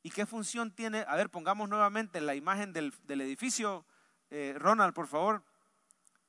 [0.03, 1.05] ¿Y qué función tiene?
[1.07, 3.87] A ver, pongamos nuevamente la imagen del, edificio.
[4.31, 5.45] Eh, Ronald, por favor.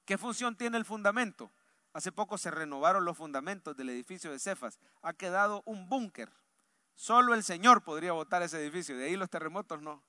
[0.06, 1.52] ¿Qué función tiene el fundamento?
[1.92, 4.78] Hace poco se renovaron los fundamentos del edificio de Cefas.
[5.02, 6.32] Ha quedado un búnker.
[6.96, 8.98] Solo el Señor podría botar ese edificio.
[8.98, 10.04] De ahí los terremotos no.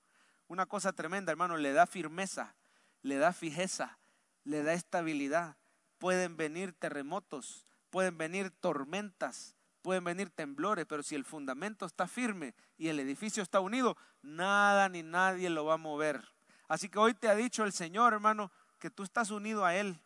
[0.49, 1.57] Una cosa tremenda, hermano.
[1.57, 2.55] Le da firmeza,
[3.03, 3.99] le da fijeza,
[4.45, 5.57] le da estabilidad.
[5.99, 12.55] Pueden venir terremotos, pueden venir tormentas, pueden venir temblores, pero si el fundamento está firme
[12.77, 16.33] y el edificio está unido, nada ni nadie lo va a mover.
[16.69, 20.01] Así que hoy te ha dicho el Señor, hermano, que tú estás unido a Él,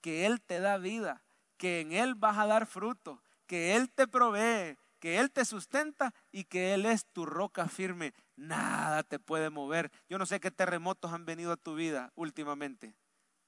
[0.00, 1.22] que Él te da vida,
[1.56, 6.14] que en Él vas a dar fruto, que Él te provee, que Él te sustenta
[6.32, 8.14] y que Él es tu roca firme.
[8.36, 9.92] Nada te puede mover.
[10.08, 12.96] Yo no sé qué terremotos han venido a tu vida últimamente,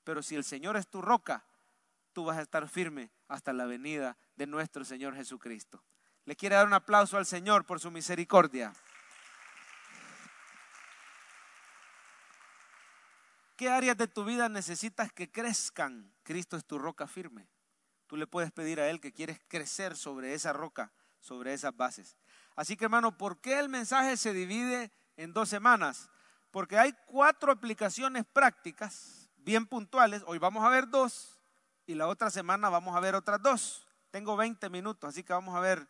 [0.05, 1.47] pero si el Señor es tu roca,
[2.13, 5.83] tú vas a estar firme hasta la venida de nuestro Señor Jesucristo.
[6.27, 8.75] Le quiere dar un aplauso al Señor por su misericordia.
[13.57, 16.13] ¿Qué áreas de tu vida necesitas que crezcan?
[16.23, 17.49] Cristo es tu roca firme.
[18.07, 22.17] Tú le puedes pedir a Él que quieres crecer sobre esa roca, sobre esas bases.
[22.55, 26.11] Así que hermano, ¿por qué el mensaje se divide en dos semanas?
[26.51, 30.23] Porque hay cuatro aplicaciones prácticas bien puntuales.
[30.27, 31.39] Hoy vamos a ver dos
[31.87, 33.87] y la otra semana vamos a ver otras dos.
[34.11, 35.87] Tengo 20 minutos, así que vamos a ver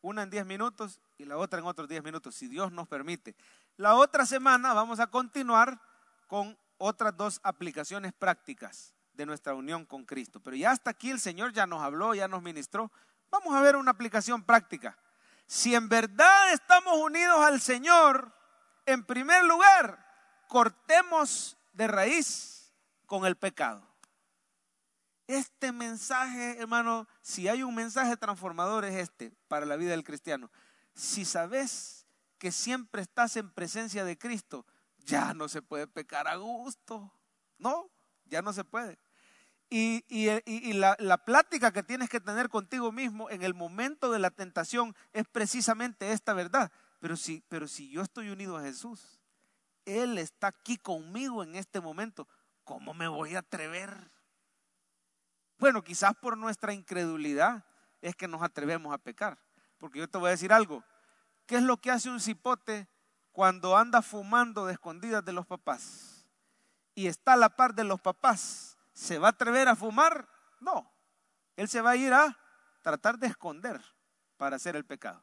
[0.00, 3.34] una en 10 minutos y la otra en otros 10 minutos, si Dios nos permite.
[3.76, 5.80] La otra semana vamos a continuar
[6.28, 10.40] con otras dos aplicaciones prácticas de nuestra unión con Cristo.
[10.40, 12.92] Pero ya hasta aquí el Señor ya nos habló, ya nos ministró.
[13.34, 14.96] Vamos a ver una aplicación práctica.
[15.44, 18.32] Si en verdad estamos unidos al Señor,
[18.86, 19.98] en primer lugar,
[20.46, 22.72] cortemos de raíz
[23.06, 23.84] con el pecado.
[25.26, 30.48] Este mensaje, hermano, si hay un mensaje transformador es este para la vida del cristiano.
[30.94, 32.06] Si sabes
[32.38, 34.64] que siempre estás en presencia de Cristo,
[34.98, 37.12] ya no se puede pecar a gusto.
[37.58, 37.90] No,
[38.26, 38.96] ya no se puede.
[39.76, 44.94] Y, la, plática que tienes que tener contigo mismo en el momento de la tentación
[45.12, 46.70] es precisamente esta verdad.
[47.00, 49.20] Pero si, pero si yo estoy unido a Jesús,
[49.84, 52.28] Él está aquí conmigo en este momento,
[52.62, 54.12] ¿cómo me voy a atrever?
[55.58, 57.64] Bueno, quizás por nuestra incredulidad
[58.00, 59.40] es que nos atrevemos a pecar.
[59.78, 60.84] Porque yo te voy a decir algo.
[61.46, 62.86] ¿Qué es lo que hace un cipote
[63.32, 66.28] cuando anda fumando de escondidas de los papás
[66.94, 70.28] y está a la par de los papás, ¿se va a atrever a fumar?
[70.60, 70.90] No.
[71.56, 72.38] Él se va a ir a
[72.82, 73.80] tratar de esconder
[74.36, 75.22] para hacer el pecado.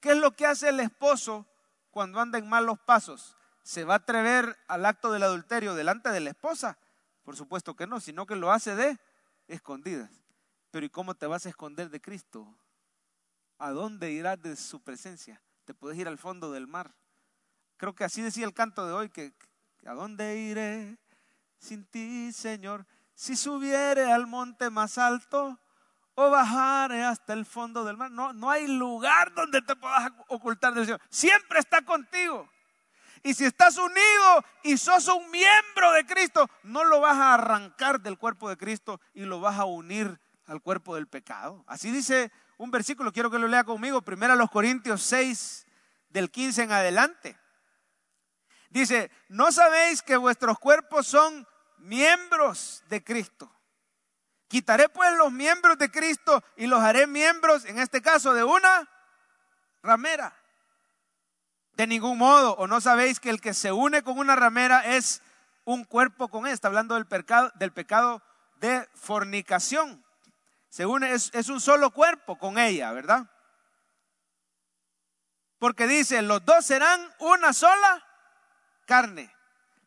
[0.00, 1.46] ¿Qué es lo que hace el esposo
[1.90, 3.36] cuando anda en malos pasos?
[3.62, 6.78] ¿Se va a atrever al acto del adulterio delante de la esposa?
[7.22, 8.98] Por supuesto que no, sino que lo hace de
[9.48, 10.10] escondidas.
[10.70, 12.46] Pero ¿y cómo te vas a esconder de Cristo?
[13.58, 15.42] ¿A dónde irás de su presencia?
[15.64, 16.94] Te puedes ir al fondo del mar
[17.76, 19.34] Creo que así decía el canto de hoy, que
[19.84, 20.98] ¿a dónde iré
[21.58, 22.86] sin ti, Señor?
[23.16, 25.58] Si subiere al monte más alto
[26.16, 28.10] o bajare hasta el fondo del mar.
[28.10, 31.00] No, no hay lugar donde te puedas ocultar del Señor.
[31.08, 32.46] Siempre está contigo.
[33.22, 38.02] Y si estás unido y sos un miembro de Cristo, no lo vas a arrancar
[38.02, 41.64] del cuerpo de Cristo y lo vas a unir al cuerpo del pecado.
[41.66, 45.66] Así dice un versículo, quiero que lo lea conmigo, primero a los Corintios 6,
[46.10, 47.38] del 15 en adelante.
[48.68, 51.46] Dice, ¿no sabéis que vuestros cuerpos son
[51.86, 53.50] miembros de Cristo?
[54.48, 58.88] Quitaré pues los miembros de Cristo y los haré miembros, en este caso, de una
[59.82, 60.36] ramera.
[61.72, 65.22] De ningún modo, o no sabéis que el que se une con una ramera es
[65.64, 66.52] un cuerpo con él.
[66.52, 68.22] Está hablando del pecado, del pecado
[68.56, 70.04] de fornicación.
[70.68, 73.30] Se une, es, es un solo cuerpo con ella, ¿verdad?
[75.58, 78.04] Porque dice, los dos serán una sola
[78.86, 79.35] carne.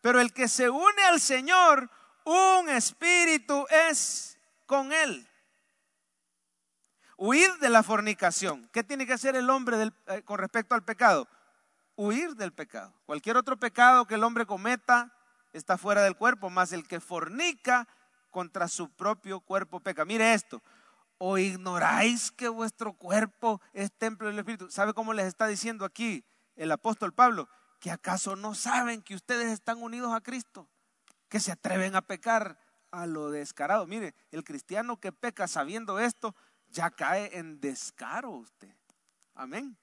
[0.01, 1.89] Pero el que se une al Señor,
[2.23, 5.27] un espíritu es con él.
[7.17, 8.69] Huir de la fornicación.
[8.71, 11.27] ¿Qué tiene que hacer el hombre eh, con respecto al pecado?
[11.95, 12.93] Huir del pecado.
[13.05, 15.13] Cualquier otro pecado que el hombre cometa
[15.51, 17.87] está fuera del cuerpo, más el que fornica
[18.29, 20.05] contra su propio cuerpo peca.
[20.05, 20.61] Mire esto.
[21.17, 24.71] ¿O ignoráis que vuestro cuerpo es templo del Espíritu?
[24.71, 26.23] ¿Sabe cómo les está diciendo aquí
[26.55, 27.49] el apóstol Pablo?
[27.79, 30.67] ¿Que acaso no saben que ustedes están unidos a Cristo?
[31.29, 32.59] Que se atreven a pecar
[32.91, 33.85] a lo descarado.
[33.87, 36.35] Mire, el cristiano que peca sabiendo esto,
[36.67, 38.75] ya cae en descaro usted.
[39.35, 39.77] Amén.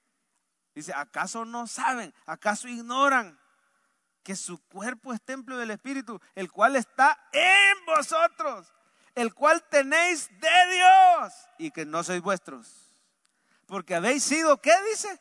[0.75, 2.13] Dice, ¿acaso no saben?
[2.25, 3.39] ¿Acaso ignoran
[4.27, 8.67] que su cuerpo es templo del Espíritu, el cual está en vosotros,
[9.15, 12.91] el cual tenéis de Dios y que no sois vuestros.
[13.65, 15.17] Porque habéis sido, ¿qué dice?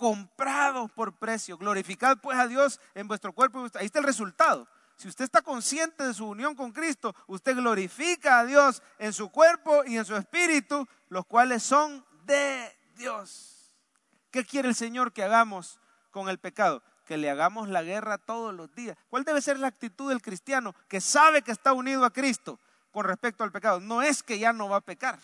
[0.00, 1.58] Comprados por precio.
[1.58, 3.66] Glorificad pues a Dios en vuestro cuerpo.
[3.74, 4.66] Ahí está el resultado.
[4.96, 9.28] Si usted está consciente de su unión con Cristo, usted glorifica a Dios en su
[9.28, 13.74] cuerpo y en su espíritu, los cuales son de Dios.
[14.30, 15.78] ¿Qué quiere el Señor que hagamos
[16.10, 16.82] con el pecado?
[17.04, 18.96] Que le hagamos la guerra todos los días.
[19.10, 22.58] ¿Cuál debe ser la actitud del cristiano que sabe que está unido a Cristo
[22.90, 23.80] con respecto al pecado?
[23.80, 25.18] No es que ya no va a pecar,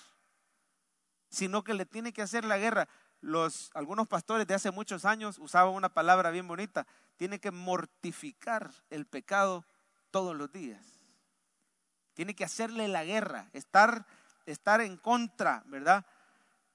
[1.31, 2.87] sino que le tiene que hacer la guerra.
[3.21, 8.71] Los, algunos pastores de hace muchos años usaban una palabra bien bonita tiene que mortificar
[8.91, 9.65] el pecado
[10.11, 10.85] todos los días.
[12.15, 14.07] Tiene que hacerle la guerra, estar,
[14.47, 16.05] estar en contra, ¿verdad?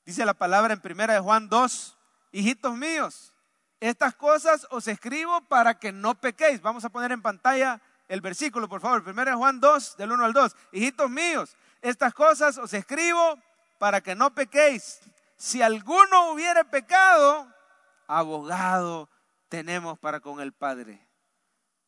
[0.06, 1.98] Dice la palabra en primera de Juan 2,
[2.32, 3.34] hijitos míos,
[3.80, 6.62] estas cosas os escribo para que no pequéis.
[6.62, 9.04] Vamos a poner en pantalla el versículo, por favor.
[9.04, 10.56] Primera de Juan 2, del 1 al 2.
[10.74, 13.40] Hijitos míos, estas cosas os escribo
[13.80, 15.00] para que no pequéis.
[15.42, 17.52] Si alguno hubiere pecado,
[18.06, 19.10] abogado
[19.50, 21.10] tenemos para con el Padre.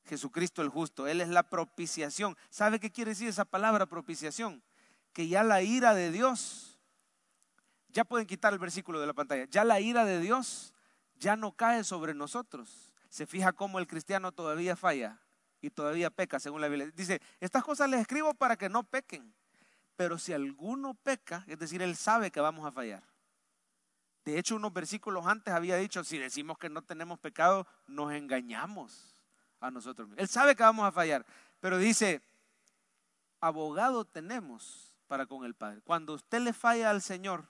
[0.05, 2.35] Jesucristo el justo, Él es la propiciación.
[2.49, 4.63] ¿Sabe qué quiere decir esa palabra propiciación?
[5.13, 6.79] Que ya la ira de Dios,
[7.89, 10.73] ya pueden quitar el versículo de la pantalla, ya la ira de Dios
[11.17, 12.91] ya no cae sobre nosotros.
[13.07, 15.21] Se fija cómo el cristiano todavía falla
[15.61, 16.89] y todavía peca, según la Biblia.
[16.95, 19.31] Dice, estas cosas les escribo para que no pequen.
[19.95, 23.12] Pero si alguno peca, es decir, él sabe que vamos a fallar.
[24.25, 29.15] De hecho, unos versículos antes había dicho, si decimos que no tenemos pecado, nos engañamos
[29.59, 30.21] a nosotros mismos.
[30.21, 31.25] Él sabe que vamos a fallar,
[31.59, 32.21] pero dice,
[33.41, 35.81] abogado tenemos para con el Padre.
[35.81, 37.47] Cuando usted le falla al Señor,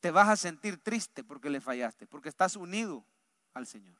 [0.00, 3.04] te vas a sentir triste porque le fallaste, porque estás unido
[3.52, 3.96] al Señor.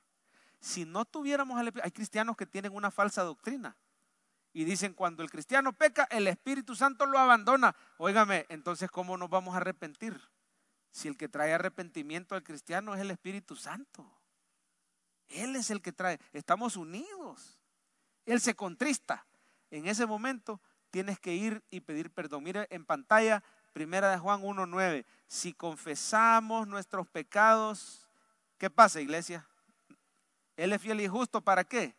[0.60, 3.76] Si no tuviéramos al hay cristianos que tienen una falsa doctrina
[4.52, 7.74] y dicen cuando el cristiano peca, el Espíritu Santo lo abandona.
[7.98, 10.20] Óigame, entonces ¿cómo nos vamos a arrepentir?
[10.90, 14.10] Si el que trae arrepentimiento al cristiano es el Espíritu Santo.
[15.28, 16.18] Él es el que trae.
[16.32, 17.60] Estamos unidos.
[18.26, 19.26] Él se contrista.
[19.70, 22.44] En ese momento tienes que ir y pedir perdón.
[22.44, 25.04] Mire en pantalla, primera de Juan 1.9.
[25.28, 28.08] Si confesamos nuestros pecados,
[28.58, 29.46] ¿qué pasa, iglesia?
[30.56, 31.40] Él es fiel y justo.
[31.40, 31.94] ¿Para qué?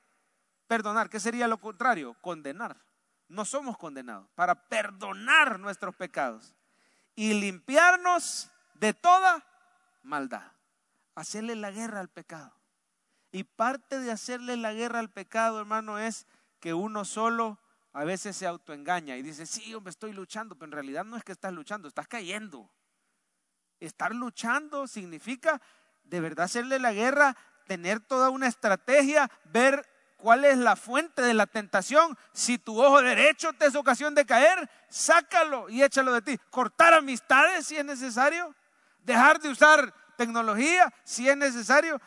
[0.67, 1.09] Perdonar.
[1.09, 2.15] ¿Qué sería lo contrario?
[2.21, 2.77] Condenar.
[3.29, 4.27] No somos condenados.
[4.35, 6.53] Para perdonar nuestros pecados
[7.15, 8.51] y limpiarnos
[8.81, 9.45] de toda
[10.01, 10.51] maldad.
[11.15, 12.53] Hacerle la guerra al pecado.
[13.31, 16.25] Y parte de hacerle la guerra al pecado, hermano, es
[16.59, 17.59] que uno solo
[17.93, 21.23] a veces se autoengaña y dice, sí, hombre, estoy luchando, pero en realidad no es
[21.23, 22.69] que estás luchando, estás cayendo.
[23.79, 25.61] Estar luchando significa
[26.03, 31.35] de verdad hacerle la guerra, tener toda una estrategia, ver cuál es la fuente de
[31.35, 32.17] la tentación.
[32.33, 36.39] Si tu ojo derecho te es ocasión de caer, sácalo y échalo de ti.
[36.49, 38.55] Cortar amistades si es necesario
[39.03, 41.99] dejar de usar tecnología si es necesario,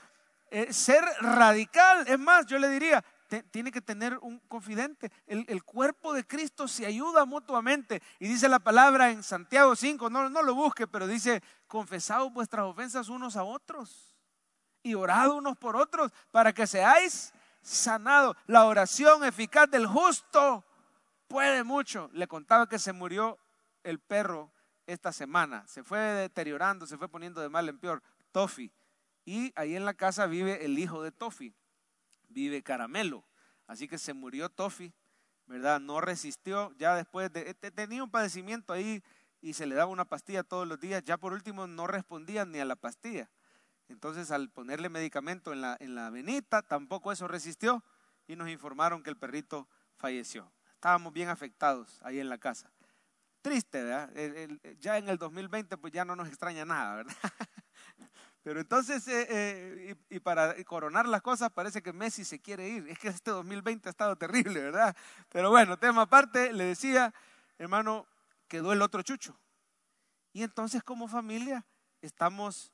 [0.50, 2.06] eh, ser radical.
[2.06, 3.04] Es más, yo le diría,
[3.50, 5.10] tiene que tener un confidente.
[5.26, 8.02] El, el, cuerpo de Cristo se ayuda mutuamente.
[8.18, 12.66] Y dice la palabra en Santiago 5, no, no lo busque, pero dice, confesaos vuestras
[12.66, 14.14] ofensas unos a otros
[14.82, 18.36] y orad unos por otros para que seáis sanados.
[18.46, 20.64] La oración eficaz del justo
[21.26, 22.10] puede mucho.
[22.12, 23.38] Le contaba que se murió
[23.82, 24.53] el perro
[24.86, 25.66] esta semana.
[25.66, 28.02] Se fue deteriorando, se fue poniendo de mal en peor.
[28.32, 28.72] Tofi.
[29.24, 31.54] Y ahí en la casa vive el hijo de Tofi.
[32.28, 33.24] Vive Caramelo.
[33.66, 34.92] Así que se murió Tofi,
[35.46, 35.80] ¿verdad?
[35.80, 36.72] No resistió.
[36.76, 39.02] Ya después de, tenía un padecimiento ahí
[39.40, 41.02] y se le daba una pastilla todos los días.
[41.04, 43.30] Ya por último no respondía ni a la pastilla.
[43.88, 47.84] Entonces al ponerle medicamento en la, en la venita, tampoco eso resistió
[48.26, 50.50] y nos informaron que el perrito falleció.
[50.74, 52.73] Estábamos bien afectados ahí en la casa
[53.44, 54.10] triste, ¿verdad?
[54.80, 57.14] ya en el 2020 pues ya no nos extraña nada, ¿verdad?
[58.42, 62.88] Pero entonces, eh, eh, y, para coronar las cosas, parece que Messi se quiere ir.
[62.88, 64.96] Es que este 2020 ha estado terrible, ¿verdad?
[65.28, 67.12] Pero bueno, tema aparte, le decía,
[67.58, 68.06] hermano,
[68.48, 69.38] quedó el otro chucho.
[70.32, 71.66] Y entonces como familia
[72.00, 72.72] estamos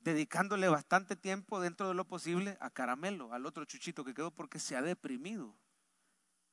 [0.00, 4.58] dedicándole bastante tiempo dentro de lo posible a Caramelo, al otro chuchito que quedó porque
[4.58, 5.56] se ha deprimido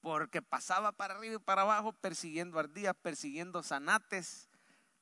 [0.05, 4.47] porque pasaba para arriba y para abajo persiguiendo ardillas, persiguiendo zanates,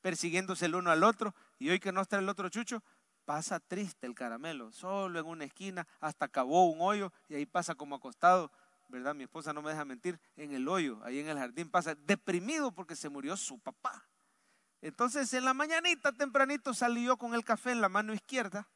[0.00, 2.82] persiguiéndose el uno al otro, y hoy que no está el otro chucho,
[3.26, 7.74] pasa triste el caramelo, solo en una esquina, hasta acabó un hoyo y ahí pasa
[7.74, 8.50] como acostado,
[8.88, 9.14] ¿verdad?
[9.14, 12.72] Mi esposa no me deja mentir, en el hoyo, ahí en el jardín pasa deprimido
[12.72, 14.08] porque se murió su papá.
[14.80, 18.70] Entonces en la mañanita tempranito salí yo con el café en la mano izquierda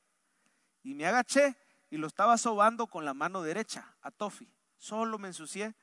[0.82, 1.56] y me agaché
[1.88, 4.52] y lo estaba sobando con la mano derecha a Tofi.
[4.76, 5.74] Solo me ensucié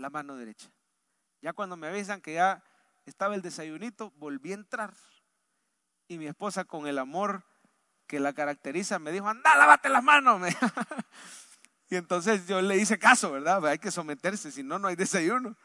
[0.00, 0.70] la mano derecha.
[1.42, 2.62] Ya cuando me avisan que ya
[3.06, 4.94] estaba el desayunito, volví a entrar.
[6.08, 7.44] Y mi esposa, con el amor
[8.06, 10.42] que la caracteriza, me dijo, anda, lávate las manos.
[11.90, 13.64] y entonces yo le hice caso, ¿verdad?
[13.66, 15.56] Hay que someterse, si no, no hay desayuno.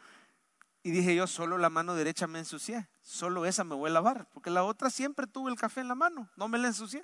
[0.84, 4.28] Y dije yo, solo la mano derecha me ensucié, solo esa me voy a lavar,
[4.32, 7.04] porque la otra siempre tuve el café en la mano, no me la ensucié.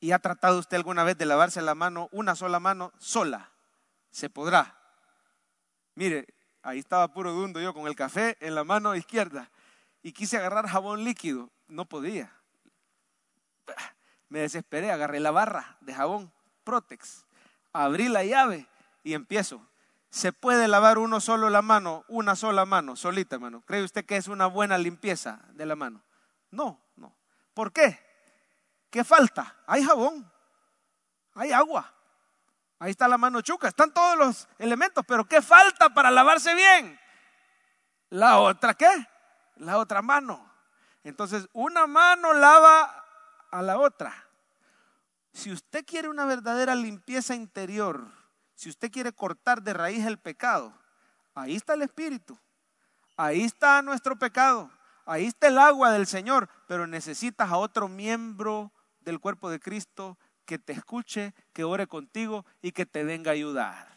[0.00, 3.52] ¿Y ha tratado usted alguna vez de lavarse la mano, una sola mano, sola?
[4.10, 4.76] Se podrá.
[5.94, 6.26] Mire,
[6.62, 9.50] ahí estaba puro dundo yo con el café en la mano izquierda
[10.02, 12.32] y quise agarrar jabón líquido, no podía.
[14.28, 16.32] Me desesperé, agarré la barra de jabón
[16.64, 17.26] Protex,
[17.72, 18.66] abrí la llave
[19.02, 19.66] y empiezo.
[20.10, 23.62] ¿Se puede lavar uno solo la mano, una sola mano, solita, hermano?
[23.66, 26.04] ¿Cree usted que es una buena limpieza de la mano?
[26.50, 27.16] No, no.
[27.52, 27.98] ¿Por qué?
[28.90, 29.56] ¿Qué falta?
[29.66, 30.30] Hay jabón,
[31.34, 31.92] hay agua,
[32.78, 36.98] ahí está la mano chuca, están todos los elementos, pero ¿qué falta para lavarse bien?
[38.10, 38.90] La otra, ¿qué?
[39.56, 40.52] La otra mano.
[41.02, 43.04] Entonces, una mano lava
[43.50, 44.14] a la otra.
[45.32, 48.06] Si usted quiere una verdadera limpieza interior,
[48.54, 50.72] si usted quiere cortar de raíz el pecado,
[51.34, 52.38] ahí está el Espíritu,
[53.16, 54.70] ahí está nuestro pecado,
[55.04, 60.16] ahí está el agua del Señor, pero necesitas a otro miembro del cuerpo de Cristo
[60.44, 63.94] que te escuche, que ore contigo y que te venga a ayudar.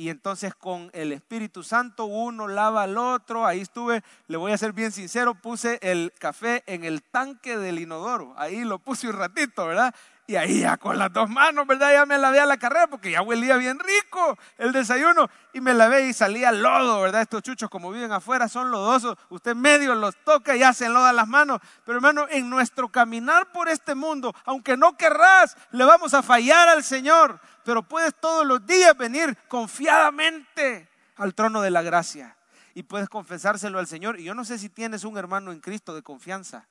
[0.00, 3.44] Y entonces con el Espíritu Santo uno lava al otro.
[3.44, 7.78] Ahí estuve, le voy a ser bien sincero, puse el café en el tanque del
[7.78, 8.32] inodoro.
[8.38, 9.94] Ahí lo puse un ratito, ¿verdad?
[10.30, 11.92] Y ahí ya con las dos manos, ¿verdad?
[11.92, 15.28] Ya me lavé a la carrera porque ya huelía bien rico el desayuno.
[15.52, 17.22] Y me lavé y salía lodo, ¿verdad?
[17.22, 19.18] Estos chuchos como viven afuera son lodosos.
[19.28, 21.58] Usted medio los toca y hacen lodo a las manos.
[21.84, 26.68] Pero hermano, en nuestro caminar por este mundo, aunque no querrás, le vamos a fallar
[26.68, 27.40] al Señor.
[27.64, 32.36] Pero puedes todos los días venir confiadamente al trono de la gracia.
[32.74, 34.20] Y puedes confesárselo al Señor.
[34.20, 36.68] Y yo no sé si tienes un hermano en Cristo de confianza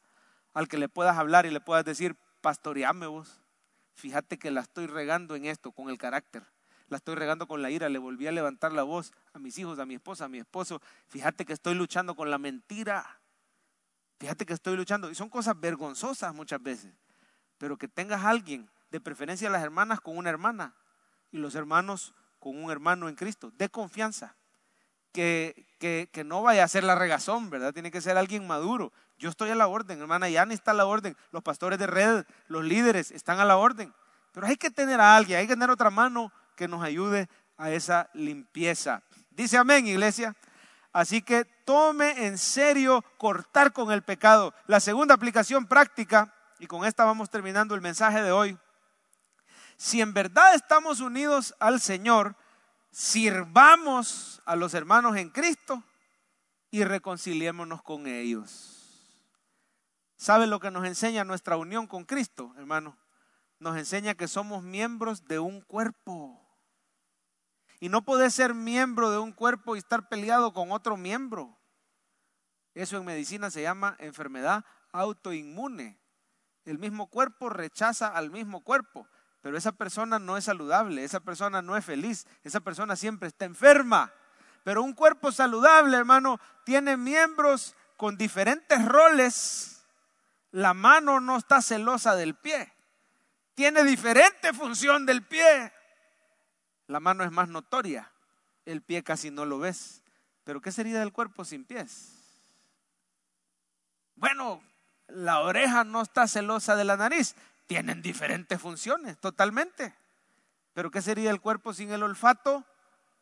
[0.53, 3.41] al que le puedas hablar y le puedas decir, pastoreame vos
[3.99, 6.43] fíjate que la estoy regando en esto, con el carácter.
[6.87, 9.77] La estoy regando con la ira, le volví a levantar la voz a mis hijos,
[9.77, 10.81] a mi esposa, a mi esposo.
[11.07, 13.19] Fíjate que estoy luchando con la mentira.
[14.19, 15.11] Fíjate que estoy luchando.
[15.11, 16.93] Y son cosas vergonzosas muchas veces.
[17.59, 20.73] Pero que tengas a alguien, de preferencia las hermanas con una hermana
[21.31, 24.35] y los hermanos con un hermano en Cristo, de confianza.
[25.11, 27.73] Que, que, que, no vaya a ser la regazón, ¿verdad?
[27.73, 30.85] Tiene que ser alguien maduro, yo estoy a la orden, hermana Yani está a la
[30.85, 33.93] orden, los pastores de red, los líderes están a la orden.
[34.31, 37.69] Pero hay que tener a alguien, hay que tener otra mano que nos ayude a
[37.69, 39.03] esa limpieza.
[39.31, 40.35] Dice amén, iglesia.
[40.93, 44.53] Así que tome en serio cortar con el pecado.
[44.67, 48.57] La segunda aplicación práctica, y con esta vamos terminando el mensaje de hoy.
[49.75, 52.35] Si en verdad estamos unidos al Señor,
[52.91, 55.83] sirvamos a los hermanos en Cristo
[56.71, 58.79] y reconciliémonos con ellos.
[60.15, 62.97] ¿Sabe lo que nos enseña nuestra unión con Cristo, hermano?
[63.59, 66.45] Nos enseña que somos miembros de un cuerpo.
[67.79, 71.57] Y no puede ser miembro de un cuerpo y estar peleado con otro miembro.
[72.73, 75.99] Eso en medicina se llama enfermedad autoinmune.
[76.65, 79.07] El mismo cuerpo rechaza al mismo cuerpo,
[79.41, 83.45] pero esa persona no es saludable, esa persona no es feliz, esa persona siempre está
[83.45, 84.13] enferma.
[84.63, 89.79] Pero un cuerpo saludable, hermano, tiene miembros con diferentes roles
[90.51, 92.71] la mano no está celosa del pie.
[93.55, 95.71] Tiene diferente función del pie.
[96.87, 98.11] La mano es más notoria.
[98.65, 100.01] El pie casi no lo ves.
[100.43, 102.15] Pero ¿qué sería del cuerpo sin pies?
[104.15, 104.61] Bueno,
[105.07, 107.35] la oreja no está celosa de la nariz.
[107.69, 109.93] Tienen diferentes funciones, totalmente.
[110.73, 112.65] Pero ¿qué sería el cuerpo sin el olfato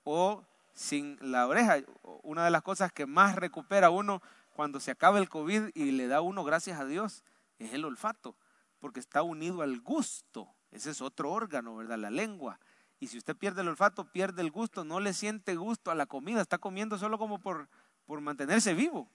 [0.05, 0.41] o
[0.73, 1.79] sin la oreja?
[2.23, 4.21] Una de las cosas que más recupera uno
[4.55, 7.25] cuando se acaba el COVID y le da uno gracias a Dios,
[7.59, 8.37] es el olfato,
[8.79, 10.47] porque está unido al gusto.
[10.71, 11.97] Ese es otro órgano, ¿verdad?
[11.97, 12.57] La lengua.
[13.01, 16.05] Y si usted pierde el olfato, pierde el gusto, no le siente gusto a la
[16.05, 17.67] comida, está comiendo solo como por,
[18.05, 19.11] por mantenerse vivo.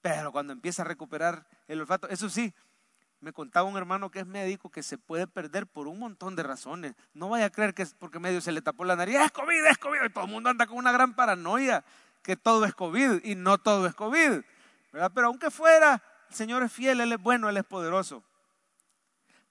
[0.00, 2.54] Pero cuando empieza a recuperar el olfato, eso sí,
[3.22, 6.42] me contaba un hermano que es médico que se puede perder por un montón de
[6.42, 6.94] razones.
[7.14, 9.64] No vaya a creer que es porque medio se le tapó la nariz, es COVID,
[9.70, 11.84] es COVID, y todo el mundo anda con una gran paranoia
[12.22, 14.42] que todo es COVID y no todo es COVID.
[14.90, 18.24] Pero aunque fuera, el Señor es fiel, Él es bueno, Él es poderoso.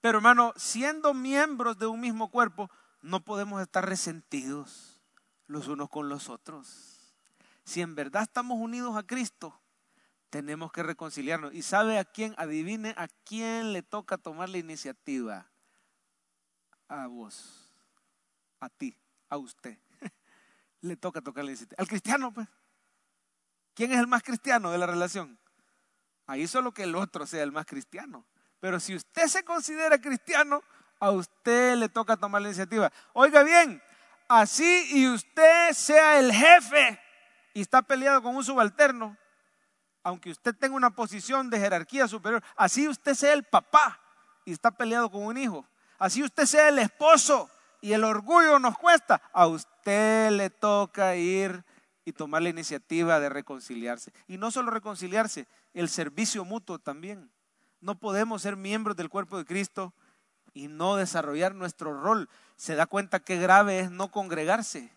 [0.02, 2.70] Pero hermano, siendo miembros de un mismo cuerpo,
[3.02, 5.02] no podemos estar resentidos
[5.48, 7.16] los unos con los otros.
[7.64, 9.61] Si en verdad estamos unidos a Cristo,
[10.32, 11.54] tenemos que reconciliarnos.
[11.54, 12.34] ¿Y sabe a quién?
[12.38, 15.46] Adivine a quién le toca tomar la iniciativa.
[16.88, 17.72] A vos.
[18.60, 18.98] a ti,
[19.30, 19.78] a usted.
[20.82, 21.80] Le toca tocar la iniciativa.
[21.80, 22.48] Al cristiano, pues.
[23.74, 25.38] ¿Quién es el más cristiano de la relación?
[26.28, 28.26] Ahí solo que el otro sea el más cristiano.
[28.60, 30.62] Pero si usted se considera cristiano,
[31.00, 32.92] a usted le toca tomar la iniciativa.
[33.14, 33.82] Oiga bien,
[34.28, 37.00] así y usted sea el jefe
[37.54, 39.18] y está peleado con un subalterno,
[40.04, 43.99] aunque usted tenga una posición de jerarquía superior, así usted sea el papá
[44.45, 45.66] y está peleado con un hijo,
[45.99, 47.49] así usted sea el esposo
[47.82, 51.64] y el orgullo nos cuesta, a usted le toca ir
[52.06, 54.12] y tomar la iniciativa de reconciliarse.
[54.28, 57.32] Y no solo reconciliarse, el servicio mutuo también.
[57.80, 59.93] No podemos ser miembros del cuerpo de Cristo
[60.54, 62.30] y no desarrollar nuestro rol.
[62.56, 64.91] Se da cuenta qué grave es no congregarse.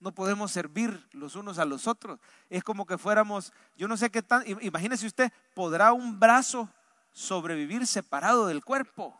[0.00, 2.18] No podemos servir los unos a los otros.
[2.48, 6.70] Es como que fuéramos, yo no sé qué tan, imagínese usted, ¿podrá un brazo
[7.12, 9.14] sobrevivir separado del cuerpo?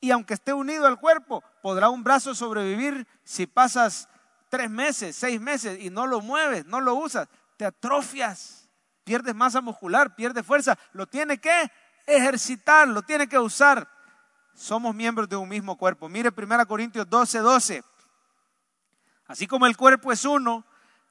[0.00, 4.08] Y aunque esté unido al cuerpo, ¿podrá un brazo sobrevivir si pasas
[4.50, 7.28] tres meses, seis meses y no lo mueves, no lo usas?
[7.56, 8.68] Te atrofias,
[9.04, 10.76] pierdes masa muscular, pierdes fuerza.
[10.92, 11.70] Lo tiene que
[12.06, 13.88] ejercitar, lo tiene que usar.
[14.52, 16.08] Somos miembros de un mismo cuerpo.
[16.08, 17.84] Mire 1 Corintios 12, 12.
[19.34, 20.64] Así como el cuerpo es uno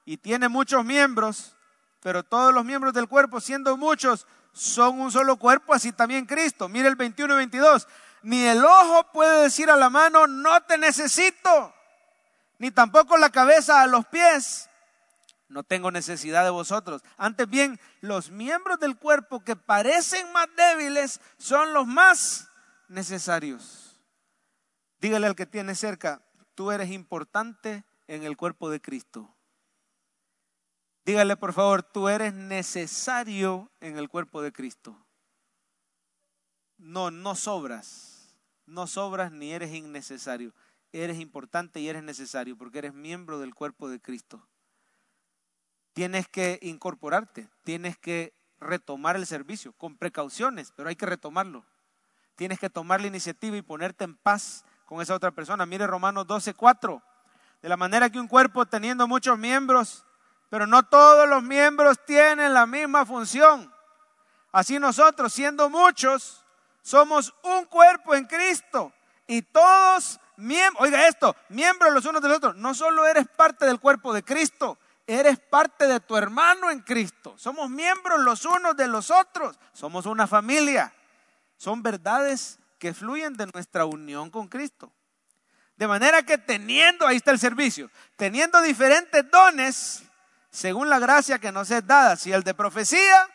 [0.06, 1.58] y tiene muchos miembros,
[2.00, 6.70] pero todos los miembros del cuerpo, siendo muchos, son un solo cuerpo, así también Cristo.
[6.70, 7.86] Mire el 21 y 22.
[8.22, 11.76] Ni el ojo puede decir a la mano, no te necesito,
[12.60, 14.70] ni tampoco la cabeza a los pies,
[15.50, 17.02] no tengo necesidad de vosotros.
[17.18, 22.48] Antes bien, los miembros del cuerpo que parecen más débiles son los más
[22.88, 24.00] necesarios.
[25.02, 26.22] Dígale al que tiene cerca,
[26.56, 29.34] tú eres importante en el cuerpo de Cristo.
[31.06, 34.98] Dígale por favor, tú eres necesario en el cuerpo de Cristo.
[36.78, 38.36] No, no sobras.
[38.66, 40.54] No sobras ni eres innecesario.
[40.92, 44.48] Eres importante y eres necesario porque eres miembro del cuerpo de Cristo.
[45.94, 51.66] Tienes que incorporarte, tienes que retomar el servicio con precauciones, pero hay que retomarlo.
[52.36, 55.66] Tienes que tomar la iniciativa y ponerte en paz con esa otra persona.
[55.66, 57.04] Mire Romanos 12, 4.
[57.64, 60.04] De la manera que un cuerpo teniendo muchos miembros,
[60.50, 63.74] pero no todos los miembros tienen la misma función.
[64.52, 66.44] Así nosotros, siendo muchos,
[66.82, 68.92] somos un cuerpo en Cristo
[69.28, 72.58] y todos miembros, oiga esto, miembros los unos de los otros.
[72.58, 77.34] No solo eres parte del cuerpo de Cristo, eres parte de tu hermano en Cristo.
[77.38, 79.58] Somos miembros los unos de los otros.
[79.72, 80.94] Somos una familia.
[81.56, 84.92] Son verdades que fluyen de nuestra unión con Cristo.
[85.76, 90.04] De manera que teniendo, ahí está el servicio, teniendo diferentes dones,
[90.50, 93.28] según la gracia que nos es dada, si el de profecía,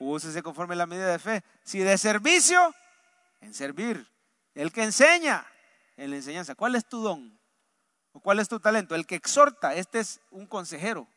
[0.00, 2.74] úsese conforme a la medida de fe, si de servicio,
[3.40, 4.06] en servir,
[4.54, 5.46] el que enseña,
[5.96, 6.54] en la enseñanza.
[6.54, 7.38] ¿Cuál es tu don?
[8.12, 8.94] ¿O cuál es tu talento?
[8.94, 11.08] El que exhorta, este es un consejero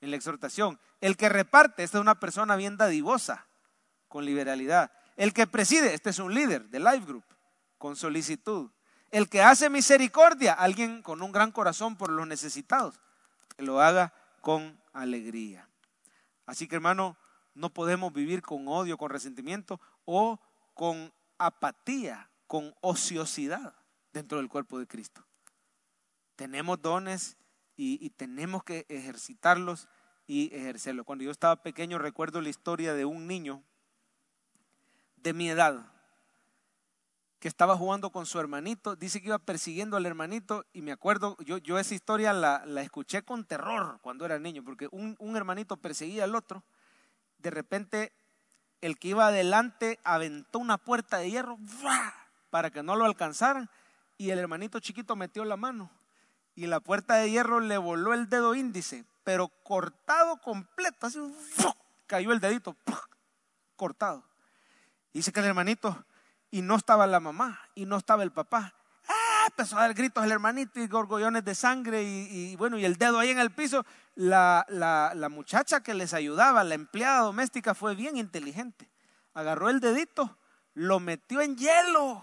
[0.00, 0.78] en la exhortación.
[1.00, 3.46] El que reparte, esta es una persona bien dadivosa,
[4.08, 4.92] con liberalidad.
[5.16, 7.24] El que preside, este es un líder de Life Group,
[7.78, 8.70] con solicitud.
[9.16, 13.00] El que hace misericordia, alguien con un gran corazón por los necesitados,
[13.56, 14.12] lo haga
[14.42, 15.66] con alegría.
[16.44, 17.16] Así que hermano,
[17.54, 20.38] no podemos vivir con odio, con resentimiento o
[20.74, 23.72] con apatía, con ociosidad
[24.12, 25.24] dentro del cuerpo de Cristo.
[26.34, 27.38] Tenemos dones
[27.74, 29.88] y tenemos que ejercitarlos
[30.26, 31.06] y ejercerlos.
[31.06, 33.62] Cuando yo estaba pequeño recuerdo la historia de un niño
[35.16, 35.90] de mi edad
[37.38, 41.36] que estaba jugando con su hermanito, dice que iba persiguiendo al hermanito y me acuerdo,
[41.44, 45.36] yo, yo esa historia la, la escuché con terror cuando era niño, porque un, un
[45.36, 46.64] hermanito perseguía al otro,
[47.38, 48.12] de repente
[48.80, 51.58] el que iba adelante aventó una puerta de hierro
[52.50, 53.68] para que no lo alcanzaran
[54.16, 55.90] y el hermanito chiquito metió la mano
[56.54, 61.20] y la puerta de hierro le voló el dedo índice, pero cortado completo, así
[62.06, 62.76] cayó el dedito,
[63.76, 64.24] cortado.
[65.12, 66.04] Dice que el hermanito
[66.50, 68.74] y no estaba la mamá y no estaba el papá.
[69.08, 69.46] ¡Ah!
[69.48, 73.18] Empezó a dar gritos el hermanito y gorgollones de sangre y, bueno, y el dedo
[73.18, 73.84] ahí en el piso.
[74.14, 78.90] La, la, la muchacha que les ayudaba, la empleada doméstica, fue bien inteligente.
[79.34, 80.38] Agarró el dedito,
[80.74, 82.22] lo metió en hielo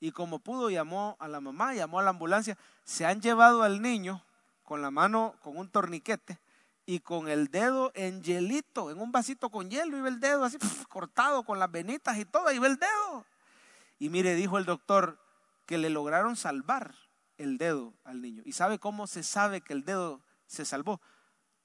[0.00, 2.58] y como pudo llamó a la mamá, llamó a la ambulancia.
[2.84, 4.24] Se han llevado al niño
[4.62, 6.38] con la mano, con un torniquete
[6.86, 10.56] y con el dedo en hielito, en un vasito con hielo, iba el dedo así
[10.88, 13.26] cortado con las venitas y todo, iba el dedo.
[13.98, 15.18] Y mire, dijo el doctor
[15.66, 16.94] que le lograron salvar
[17.38, 18.42] el dedo al niño.
[18.44, 21.00] ¿Y sabe cómo se sabe que el dedo se salvó?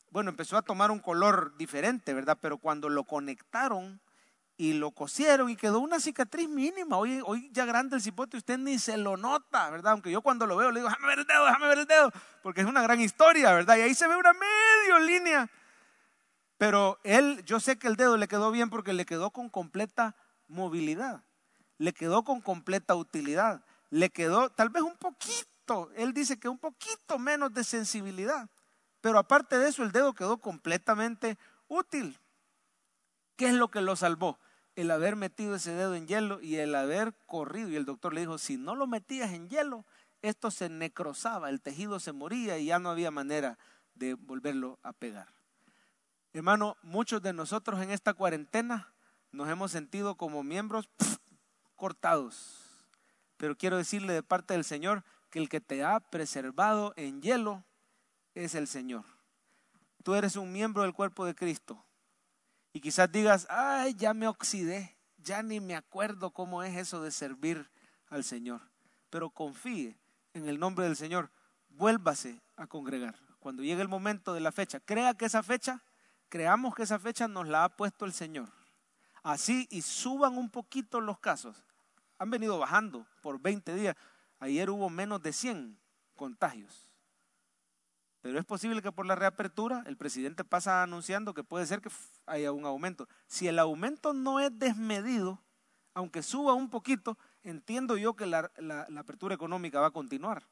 [0.09, 2.39] Bueno, empezó a tomar un color diferente, ¿verdad?
[2.41, 4.01] Pero cuando lo conectaron
[4.57, 6.97] y lo cosieron y quedó una cicatriz mínima.
[6.97, 9.93] Hoy, hoy ya grande el cipote, usted ni se lo nota, ¿verdad?
[9.93, 12.11] Aunque yo cuando lo veo le digo, déjame ver el dedo, déjame ver el dedo,
[12.43, 13.77] porque es una gran historia, ¿verdad?
[13.77, 15.49] Y ahí se ve una medio línea.
[16.57, 20.15] Pero él, yo sé que el dedo le quedó bien porque le quedó con completa
[20.47, 21.23] movilidad,
[21.79, 26.59] le quedó con completa utilidad, le quedó tal vez un poquito, él dice que un
[26.59, 28.47] poquito menos de sensibilidad,
[29.01, 31.37] pero aparte de eso el dedo quedó completamente
[31.67, 32.19] útil.
[33.41, 34.37] ¿Qué es lo que lo salvó?
[34.75, 37.69] El haber metido ese dedo en hielo y el haber corrido.
[37.69, 39.83] Y el doctor le dijo, si no lo metías en hielo,
[40.21, 43.57] esto se necrosaba, el tejido se moría y ya no había manera
[43.95, 45.27] de volverlo a pegar.
[46.33, 48.93] Hermano, muchos de nosotros en esta cuarentena
[49.31, 50.87] nos hemos sentido como miembros
[51.75, 52.59] cortados.
[53.37, 57.63] Pero quiero decirle de parte del Señor que el que te ha preservado en hielo
[58.35, 59.05] es el Señor.
[60.03, 61.83] Tú eres un miembro del cuerpo de Cristo.
[62.73, 67.11] Y quizás digas, ay, ya me oxidé, ya ni me acuerdo cómo es eso de
[67.11, 67.69] servir
[68.09, 68.61] al Señor.
[69.09, 69.97] Pero confíe
[70.33, 71.29] en el nombre del Señor,
[71.69, 73.15] vuélvase a congregar.
[73.39, 75.83] Cuando llegue el momento de la fecha, crea que esa fecha,
[76.29, 78.49] creamos que esa fecha nos la ha puesto el Señor.
[79.23, 81.63] Así y suban un poquito los casos.
[82.17, 83.95] Han venido bajando por 20 días.
[84.39, 85.77] Ayer hubo menos de 100
[86.15, 86.90] contagios.
[88.21, 91.89] Pero es posible que por la reapertura el presidente pasa anunciando que puede ser que
[92.27, 93.07] haya un aumento.
[93.25, 95.41] Si el aumento no es desmedido,
[95.95, 98.51] aunque suba un poquito, entiendo yo que la,
[98.97, 100.47] apertura económica va a continuar.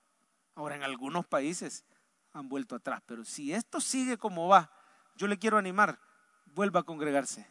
[0.55, 1.85] Ahora, en algunos países
[2.33, 4.71] han vuelto atrás, pero si esto sigue como va,
[5.15, 5.99] yo le quiero animar,
[6.45, 7.47] vuelva a congregarse,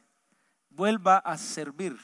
[0.68, 1.96] vuelva a servir,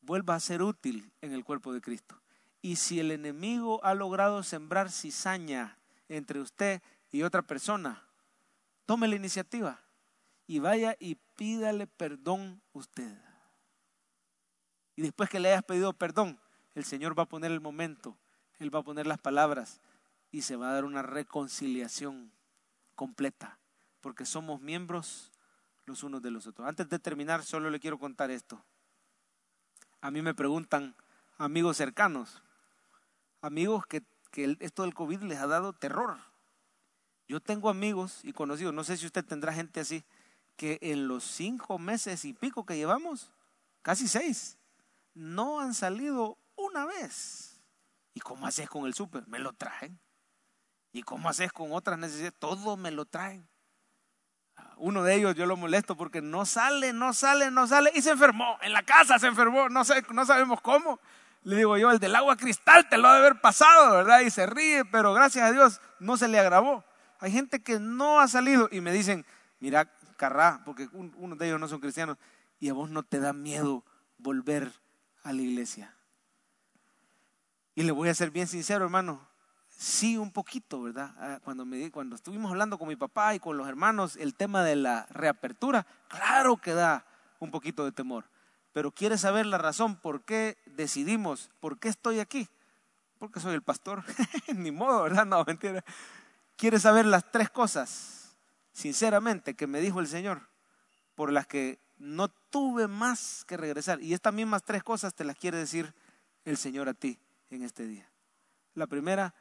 [0.00, 2.20] vuelva a ser útil en el cuerpo de Cristo.
[2.62, 5.78] Y si el enemigo ha logrado sembrar cizaña
[6.16, 8.02] entre usted y otra persona,
[8.86, 9.80] tome la iniciativa
[10.46, 13.16] y vaya y pídale perdón usted.
[14.96, 16.38] Y después que le hayas pedido perdón,
[16.74, 18.16] el Señor va a poner el momento,
[18.58, 19.80] Él va a poner las palabras
[20.30, 22.32] y se va a dar una reconciliación
[22.94, 23.58] completa,
[24.00, 25.32] porque somos miembros
[25.86, 26.66] los unos de los otros.
[26.66, 28.64] Antes de terminar, solo le quiero contar esto.
[30.00, 30.94] A mí me preguntan
[31.38, 32.42] amigos cercanos,
[33.40, 34.02] amigos que,
[34.34, 36.18] que esto del COVID les ha dado terror
[37.26, 40.04] yo tengo amigos y conocidos, no sé si usted tendrá gente así,
[40.56, 43.32] que en los cinco meses y pico que llevamos,
[43.82, 44.58] casi seis,
[45.14, 47.60] no han salido una vez.
[48.12, 49.26] ¿Y cómo haces con el súper?
[49.26, 49.98] Me lo traen.
[50.92, 52.34] ¿Y cómo haces con otras necesidades?
[52.38, 53.48] Todo me lo traen.
[54.76, 58.10] Uno de ellos yo lo molesto porque no sale, no sale, no sale y se
[58.10, 58.58] enfermó.
[58.62, 61.00] En la casa se enfermó, no, sé, no sabemos cómo.
[61.44, 64.20] Le digo yo, el del agua cristal te lo ha de haber pasado, ¿verdad?
[64.20, 66.84] Y se ríe, pero gracias a Dios no se le agravó.
[67.20, 69.24] Hay gente que no ha salido y me dicen,
[69.60, 72.16] mira, Carrá, porque uno de ellos no son cristianos,
[72.60, 73.84] y a vos no te da miedo
[74.18, 74.72] volver
[75.22, 75.94] a la iglesia.
[77.74, 79.26] Y le voy a ser bien sincero, hermano,
[79.68, 81.12] sí un poquito, ¿verdad?
[81.18, 84.62] Ah, cuando, me, cuando estuvimos hablando con mi papá y con los hermanos, el tema
[84.62, 87.04] de la reapertura, claro que da
[87.40, 88.24] un poquito de temor.
[88.74, 92.48] Pero ¿quieres saber la razón por qué decidimos, por qué estoy aquí?
[93.20, 94.02] Porque soy el pastor.
[94.52, 95.24] Ni modo, ¿verdad?
[95.24, 95.84] No, mentira.
[96.56, 98.36] ¿Quieres saber las tres cosas,
[98.72, 100.48] sinceramente, que me dijo el Señor,
[101.14, 104.02] por las que no tuve más que regresar?
[104.02, 105.94] Y estas mismas tres cosas te las quiere decir
[106.44, 107.20] el Señor a ti
[107.50, 108.10] en este día.
[108.74, 109.36] La primera,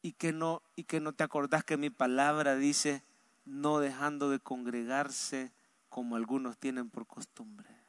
[0.00, 3.04] y que no, y que no te acordás que mi palabra dice,
[3.44, 5.52] no dejando de congregarse
[5.90, 7.83] como algunos tienen por costumbre.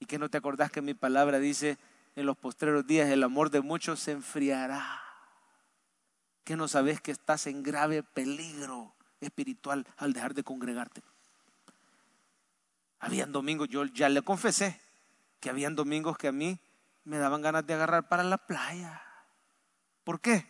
[0.00, 1.78] Y que no te acordás que mi palabra dice,
[2.16, 5.02] en los postreros días el amor de muchos se enfriará
[6.48, 11.02] que no sabes que estás en grave peligro espiritual al dejar de congregarte.
[13.00, 14.80] Habían domingos, yo ya le confesé
[15.40, 16.58] que habían domingos que a mí
[17.04, 19.02] me daban ganas de agarrar para la playa.
[20.04, 20.46] ¿Por qué?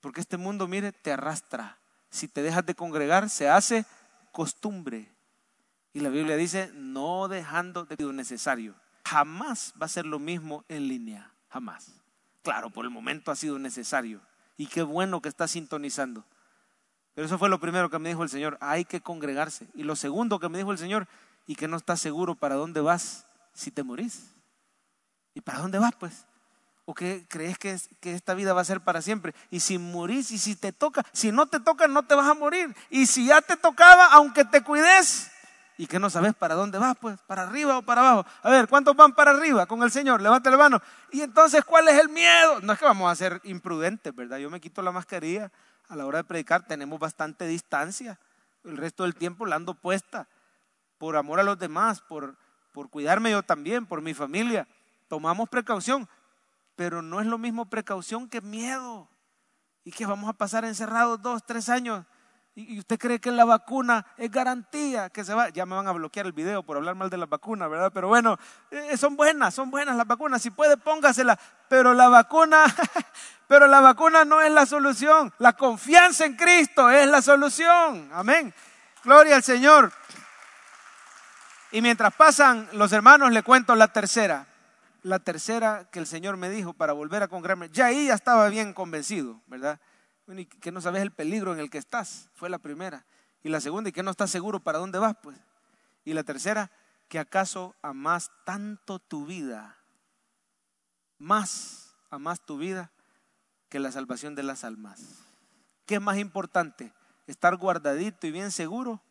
[0.00, 1.78] Porque este mundo, mire, te arrastra.
[2.10, 3.86] Si te dejas de congregar, se hace
[4.32, 5.13] costumbre.
[5.94, 8.74] Y la Biblia dice, no dejando de lo necesario.
[9.06, 11.92] Jamás va a ser lo mismo en línea, jamás.
[12.42, 14.20] Claro, por el momento ha sido necesario
[14.56, 16.24] y qué bueno que está sintonizando.
[17.14, 19.68] Pero eso fue lo primero que me dijo el Señor, hay que congregarse.
[19.74, 21.06] Y lo segundo que me dijo el Señor,
[21.46, 24.30] y que no estás seguro para dónde vas si te morís.
[25.34, 26.26] ¿Y para dónde vas pues?
[26.86, 29.34] ¿O qué crees que, que esta vida va a ser para siempre?
[29.50, 32.34] Y si morís y si te toca, si no te toca no te vas a
[32.34, 32.74] morir.
[32.90, 35.30] Y si ya te tocaba, aunque te cuides,
[35.76, 38.28] y que no sabes para dónde vas, pues, para arriba o para abajo.
[38.42, 40.22] A ver, ¿cuántos van para arriba con el Señor?
[40.22, 40.80] Levanta la mano.
[41.10, 42.60] Y entonces, ¿cuál es el miedo?
[42.60, 44.38] No es que vamos a ser imprudentes, ¿verdad?
[44.38, 45.50] Yo me quito la mascarilla
[45.88, 48.18] a la hora de predicar, tenemos bastante distancia.
[48.62, 50.28] El resto del tiempo la ando puesta
[50.98, 52.36] por amor a los demás, por,
[52.72, 54.66] por cuidarme yo también, por mi familia.
[55.08, 56.08] Tomamos precaución,
[56.76, 59.08] pero no es lo mismo precaución que miedo.
[59.84, 62.06] Y que vamos a pasar encerrados dos, tres años.
[62.56, 65.48] ¿Y usted cree que la vacuna es garantía que se va?
[65.48, 67.90] Ya me van a bloquear el video por hablar mal de la vacuna, ¿verdad?
[67.92, 68.38] Pero bueno,
[68.70, 70.40] eh, son buenas, son buenas las vacunas.
[70.40, 71.36] Si puede, póngasela.
[71.68, 72.64] Pero la vacuna,
[73.48, 75.32] pero la vacuna no es la solución.
[75.38, 78.08] La confianza en Cristo es la solución.
[78.12, 78.54] Amén.
[79.02, 79.92] Gloria al Señor.
[81.72, 84.46] Y mientras pasan los hermanos, le cuento la tercera.
[85.02, 87.68] La tercera que el Señor me dijo para volver a congregarme.
[87.70, 89.80] Ya ahí ya estaba bien convencido, ¿verdad?
[90.28, 92.30] Y que no sabes el peligro en el que estás.
[92.34, 93.04] Fue la primera.
[93.42, 95.38] Y la segunda, y que no estás seguro para dónde vas, pues.
[96.04, 96.70] Y la tercera,
[97.08, 99.76] que acaso amas tanto tu vida,
[101.18, 102.90] más amas tu vida
[103.68, 105.24] que la salvación de las almas.
[105.86, 106.92] ¿Qué es más importante?
[107.26, 109.02] ¿Estar guardadito y bien seguro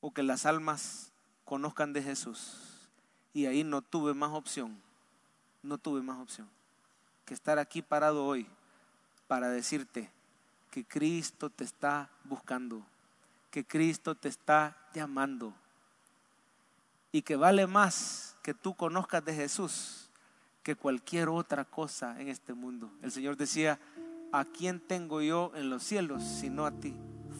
[0.00, 1.12] o que las almas
[1.44, 2.90] conozcan de Jesús.
[3.32, 4.82] Y ahí no tuve más opción,
[5.62, 6.48] no tuve más opción
[7.28, 8.48] que estar aquí parado hoy
[9.28, 10.10] para decirte
[10.70, 12.82] que Cristo te está buscando,
[13.50, 15.54] que Cristo te está llamando
[17.12, 20.08] y que vale más que tú conozcas de Jesús
[20.62, 22.90] que cualquier otra cosa en este mundo.
[23.02, 23.78] El Señor decía,
[24.32, 26.94] ¿a quién tengo yo en los cielos sino a ti?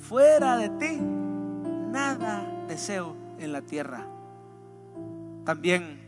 [0.08, 4.06] Fuera de ti, nada deseo en la tierra.
[5.44, 6.00] También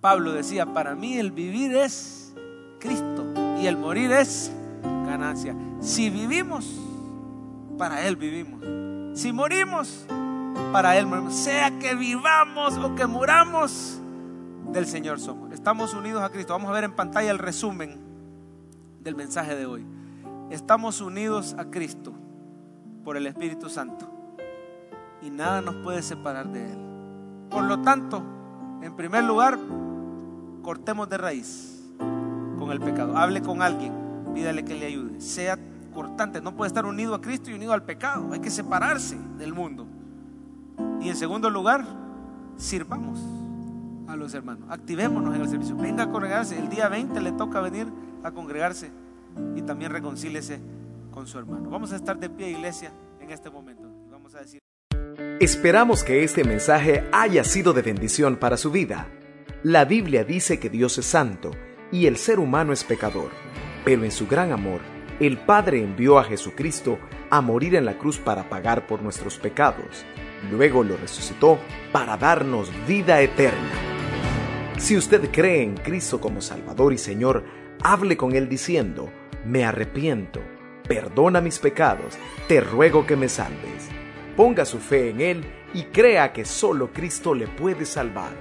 [0.00, 2.32] Pablo decía, para mí el vivir es
[2.80, 3.11] Cristo
[3.62, 4.50] y el morir es
[4.82, 5.54] ganancia.
[5.80, 6.68] Si vivimos,
[7.78, 8.60] para Él vivimos.
[9.16, 10.04] Si morimos,
[10.72, 11.32] para Él morimos.
[11.32, 14.00] Sea que vivamos o que muramos,
[14.72, 15.52] del Señor somos.
[15.52, 16.54] Estamos unidos a Cristo.
[16.54, 18.00] Vamos a ver en pantalla el resumen
[19.00, 19.86] del mensaje de hoy.
[20.50, 22.12] Estamos unidos a Cristo
[23.04, 24.10] por el Espíritu Santo
[25.22, 26.78] y nada nos puede separar de Él.
[27.48, 28.24] Por lo tanto,
[28.82, 29.56] en primer lugar,
[30.62, 31.81] cortemos de raíz
[32.62, 33.16] con el pecado.
[33.16, 33.92] Hable con alguien,
[34.34, 35.20] pídale que le ayude.
[35.20, 35.58] Sea
[35.92, 38.32] cortante, no puede estar unido a Cristo y unido al pecado.
[38.32, 39.86] Hay que separarse del mundo.
[41.00, 41.84] Y en segundo lugar,
[42.56, 43.20] sirvamos
[44.08, 44.68] a los hermanos.
[44.70, 45.76] Activémonos en el servicio.
[45.76, 46.56] Venga a congregarse.
[46.56, 47.88] El día 20 le toca venir
[48.22, 48.92] a congregarse
[49.56, 50.60] y también reconcílese
[51.10, 51.68] con su hermano.
[51.68, 53.90] Vamos a estar de pie, iglesia, en este momento.
[54.10, 54.60] Vamos a decir.
[55.40, 59.08] Esperamos que este mensaje haya sido de bendición para su vida.
[59.64, 61.50] La Biblia dice que Dios es santo
[61.92, 63.30] y el ser humano es pecador,
[63.84, 64.80] pero en su gran amor,
[65.20, 66.98] el Padre envió a Jesucristo
[67.30, 70.04] a morir en la cruz para pagar por nuestros pecados.
[70.50, 71.58] Luego lo resucitó
[71.92, 73.70] para darnos vida eterna.
[74.78, 77.44] Si usted cree en Cristo como Salvador y Señor,
[77.84, 79.12] hable con Él diciendo,
[79.44, 80.40] me arrepiento,
[80.88, 82.18] perdona mis pecados,
[82.48, 83.92] te ruego que me salves
[84.36, 88.32] ponga su fe en Él y crea que solo Cristo le puede salvar.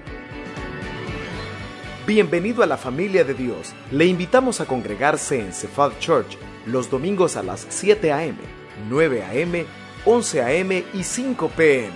[2.13, 3.73] Bienvenido a la familia de Dios.
[3.89, 8.37] Le invitamos a congregarse en Cephal Church los domingos a las 7 a.m.,
[8.89, 9.65] 9 a.m.,
[10.03, 10.83] 11 a.m.
[10.93, 11.93] y 5 p.m.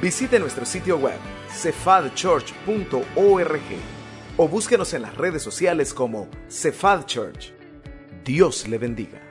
[0.00, 1.18] Visite nuestro sitio web
[1.50, 3.60] cephadchurch.org
[4.36, 7.52] o búsquenos en las redes sociales como Cephal Church.
[8.24, 9.29] Dios le bendiga.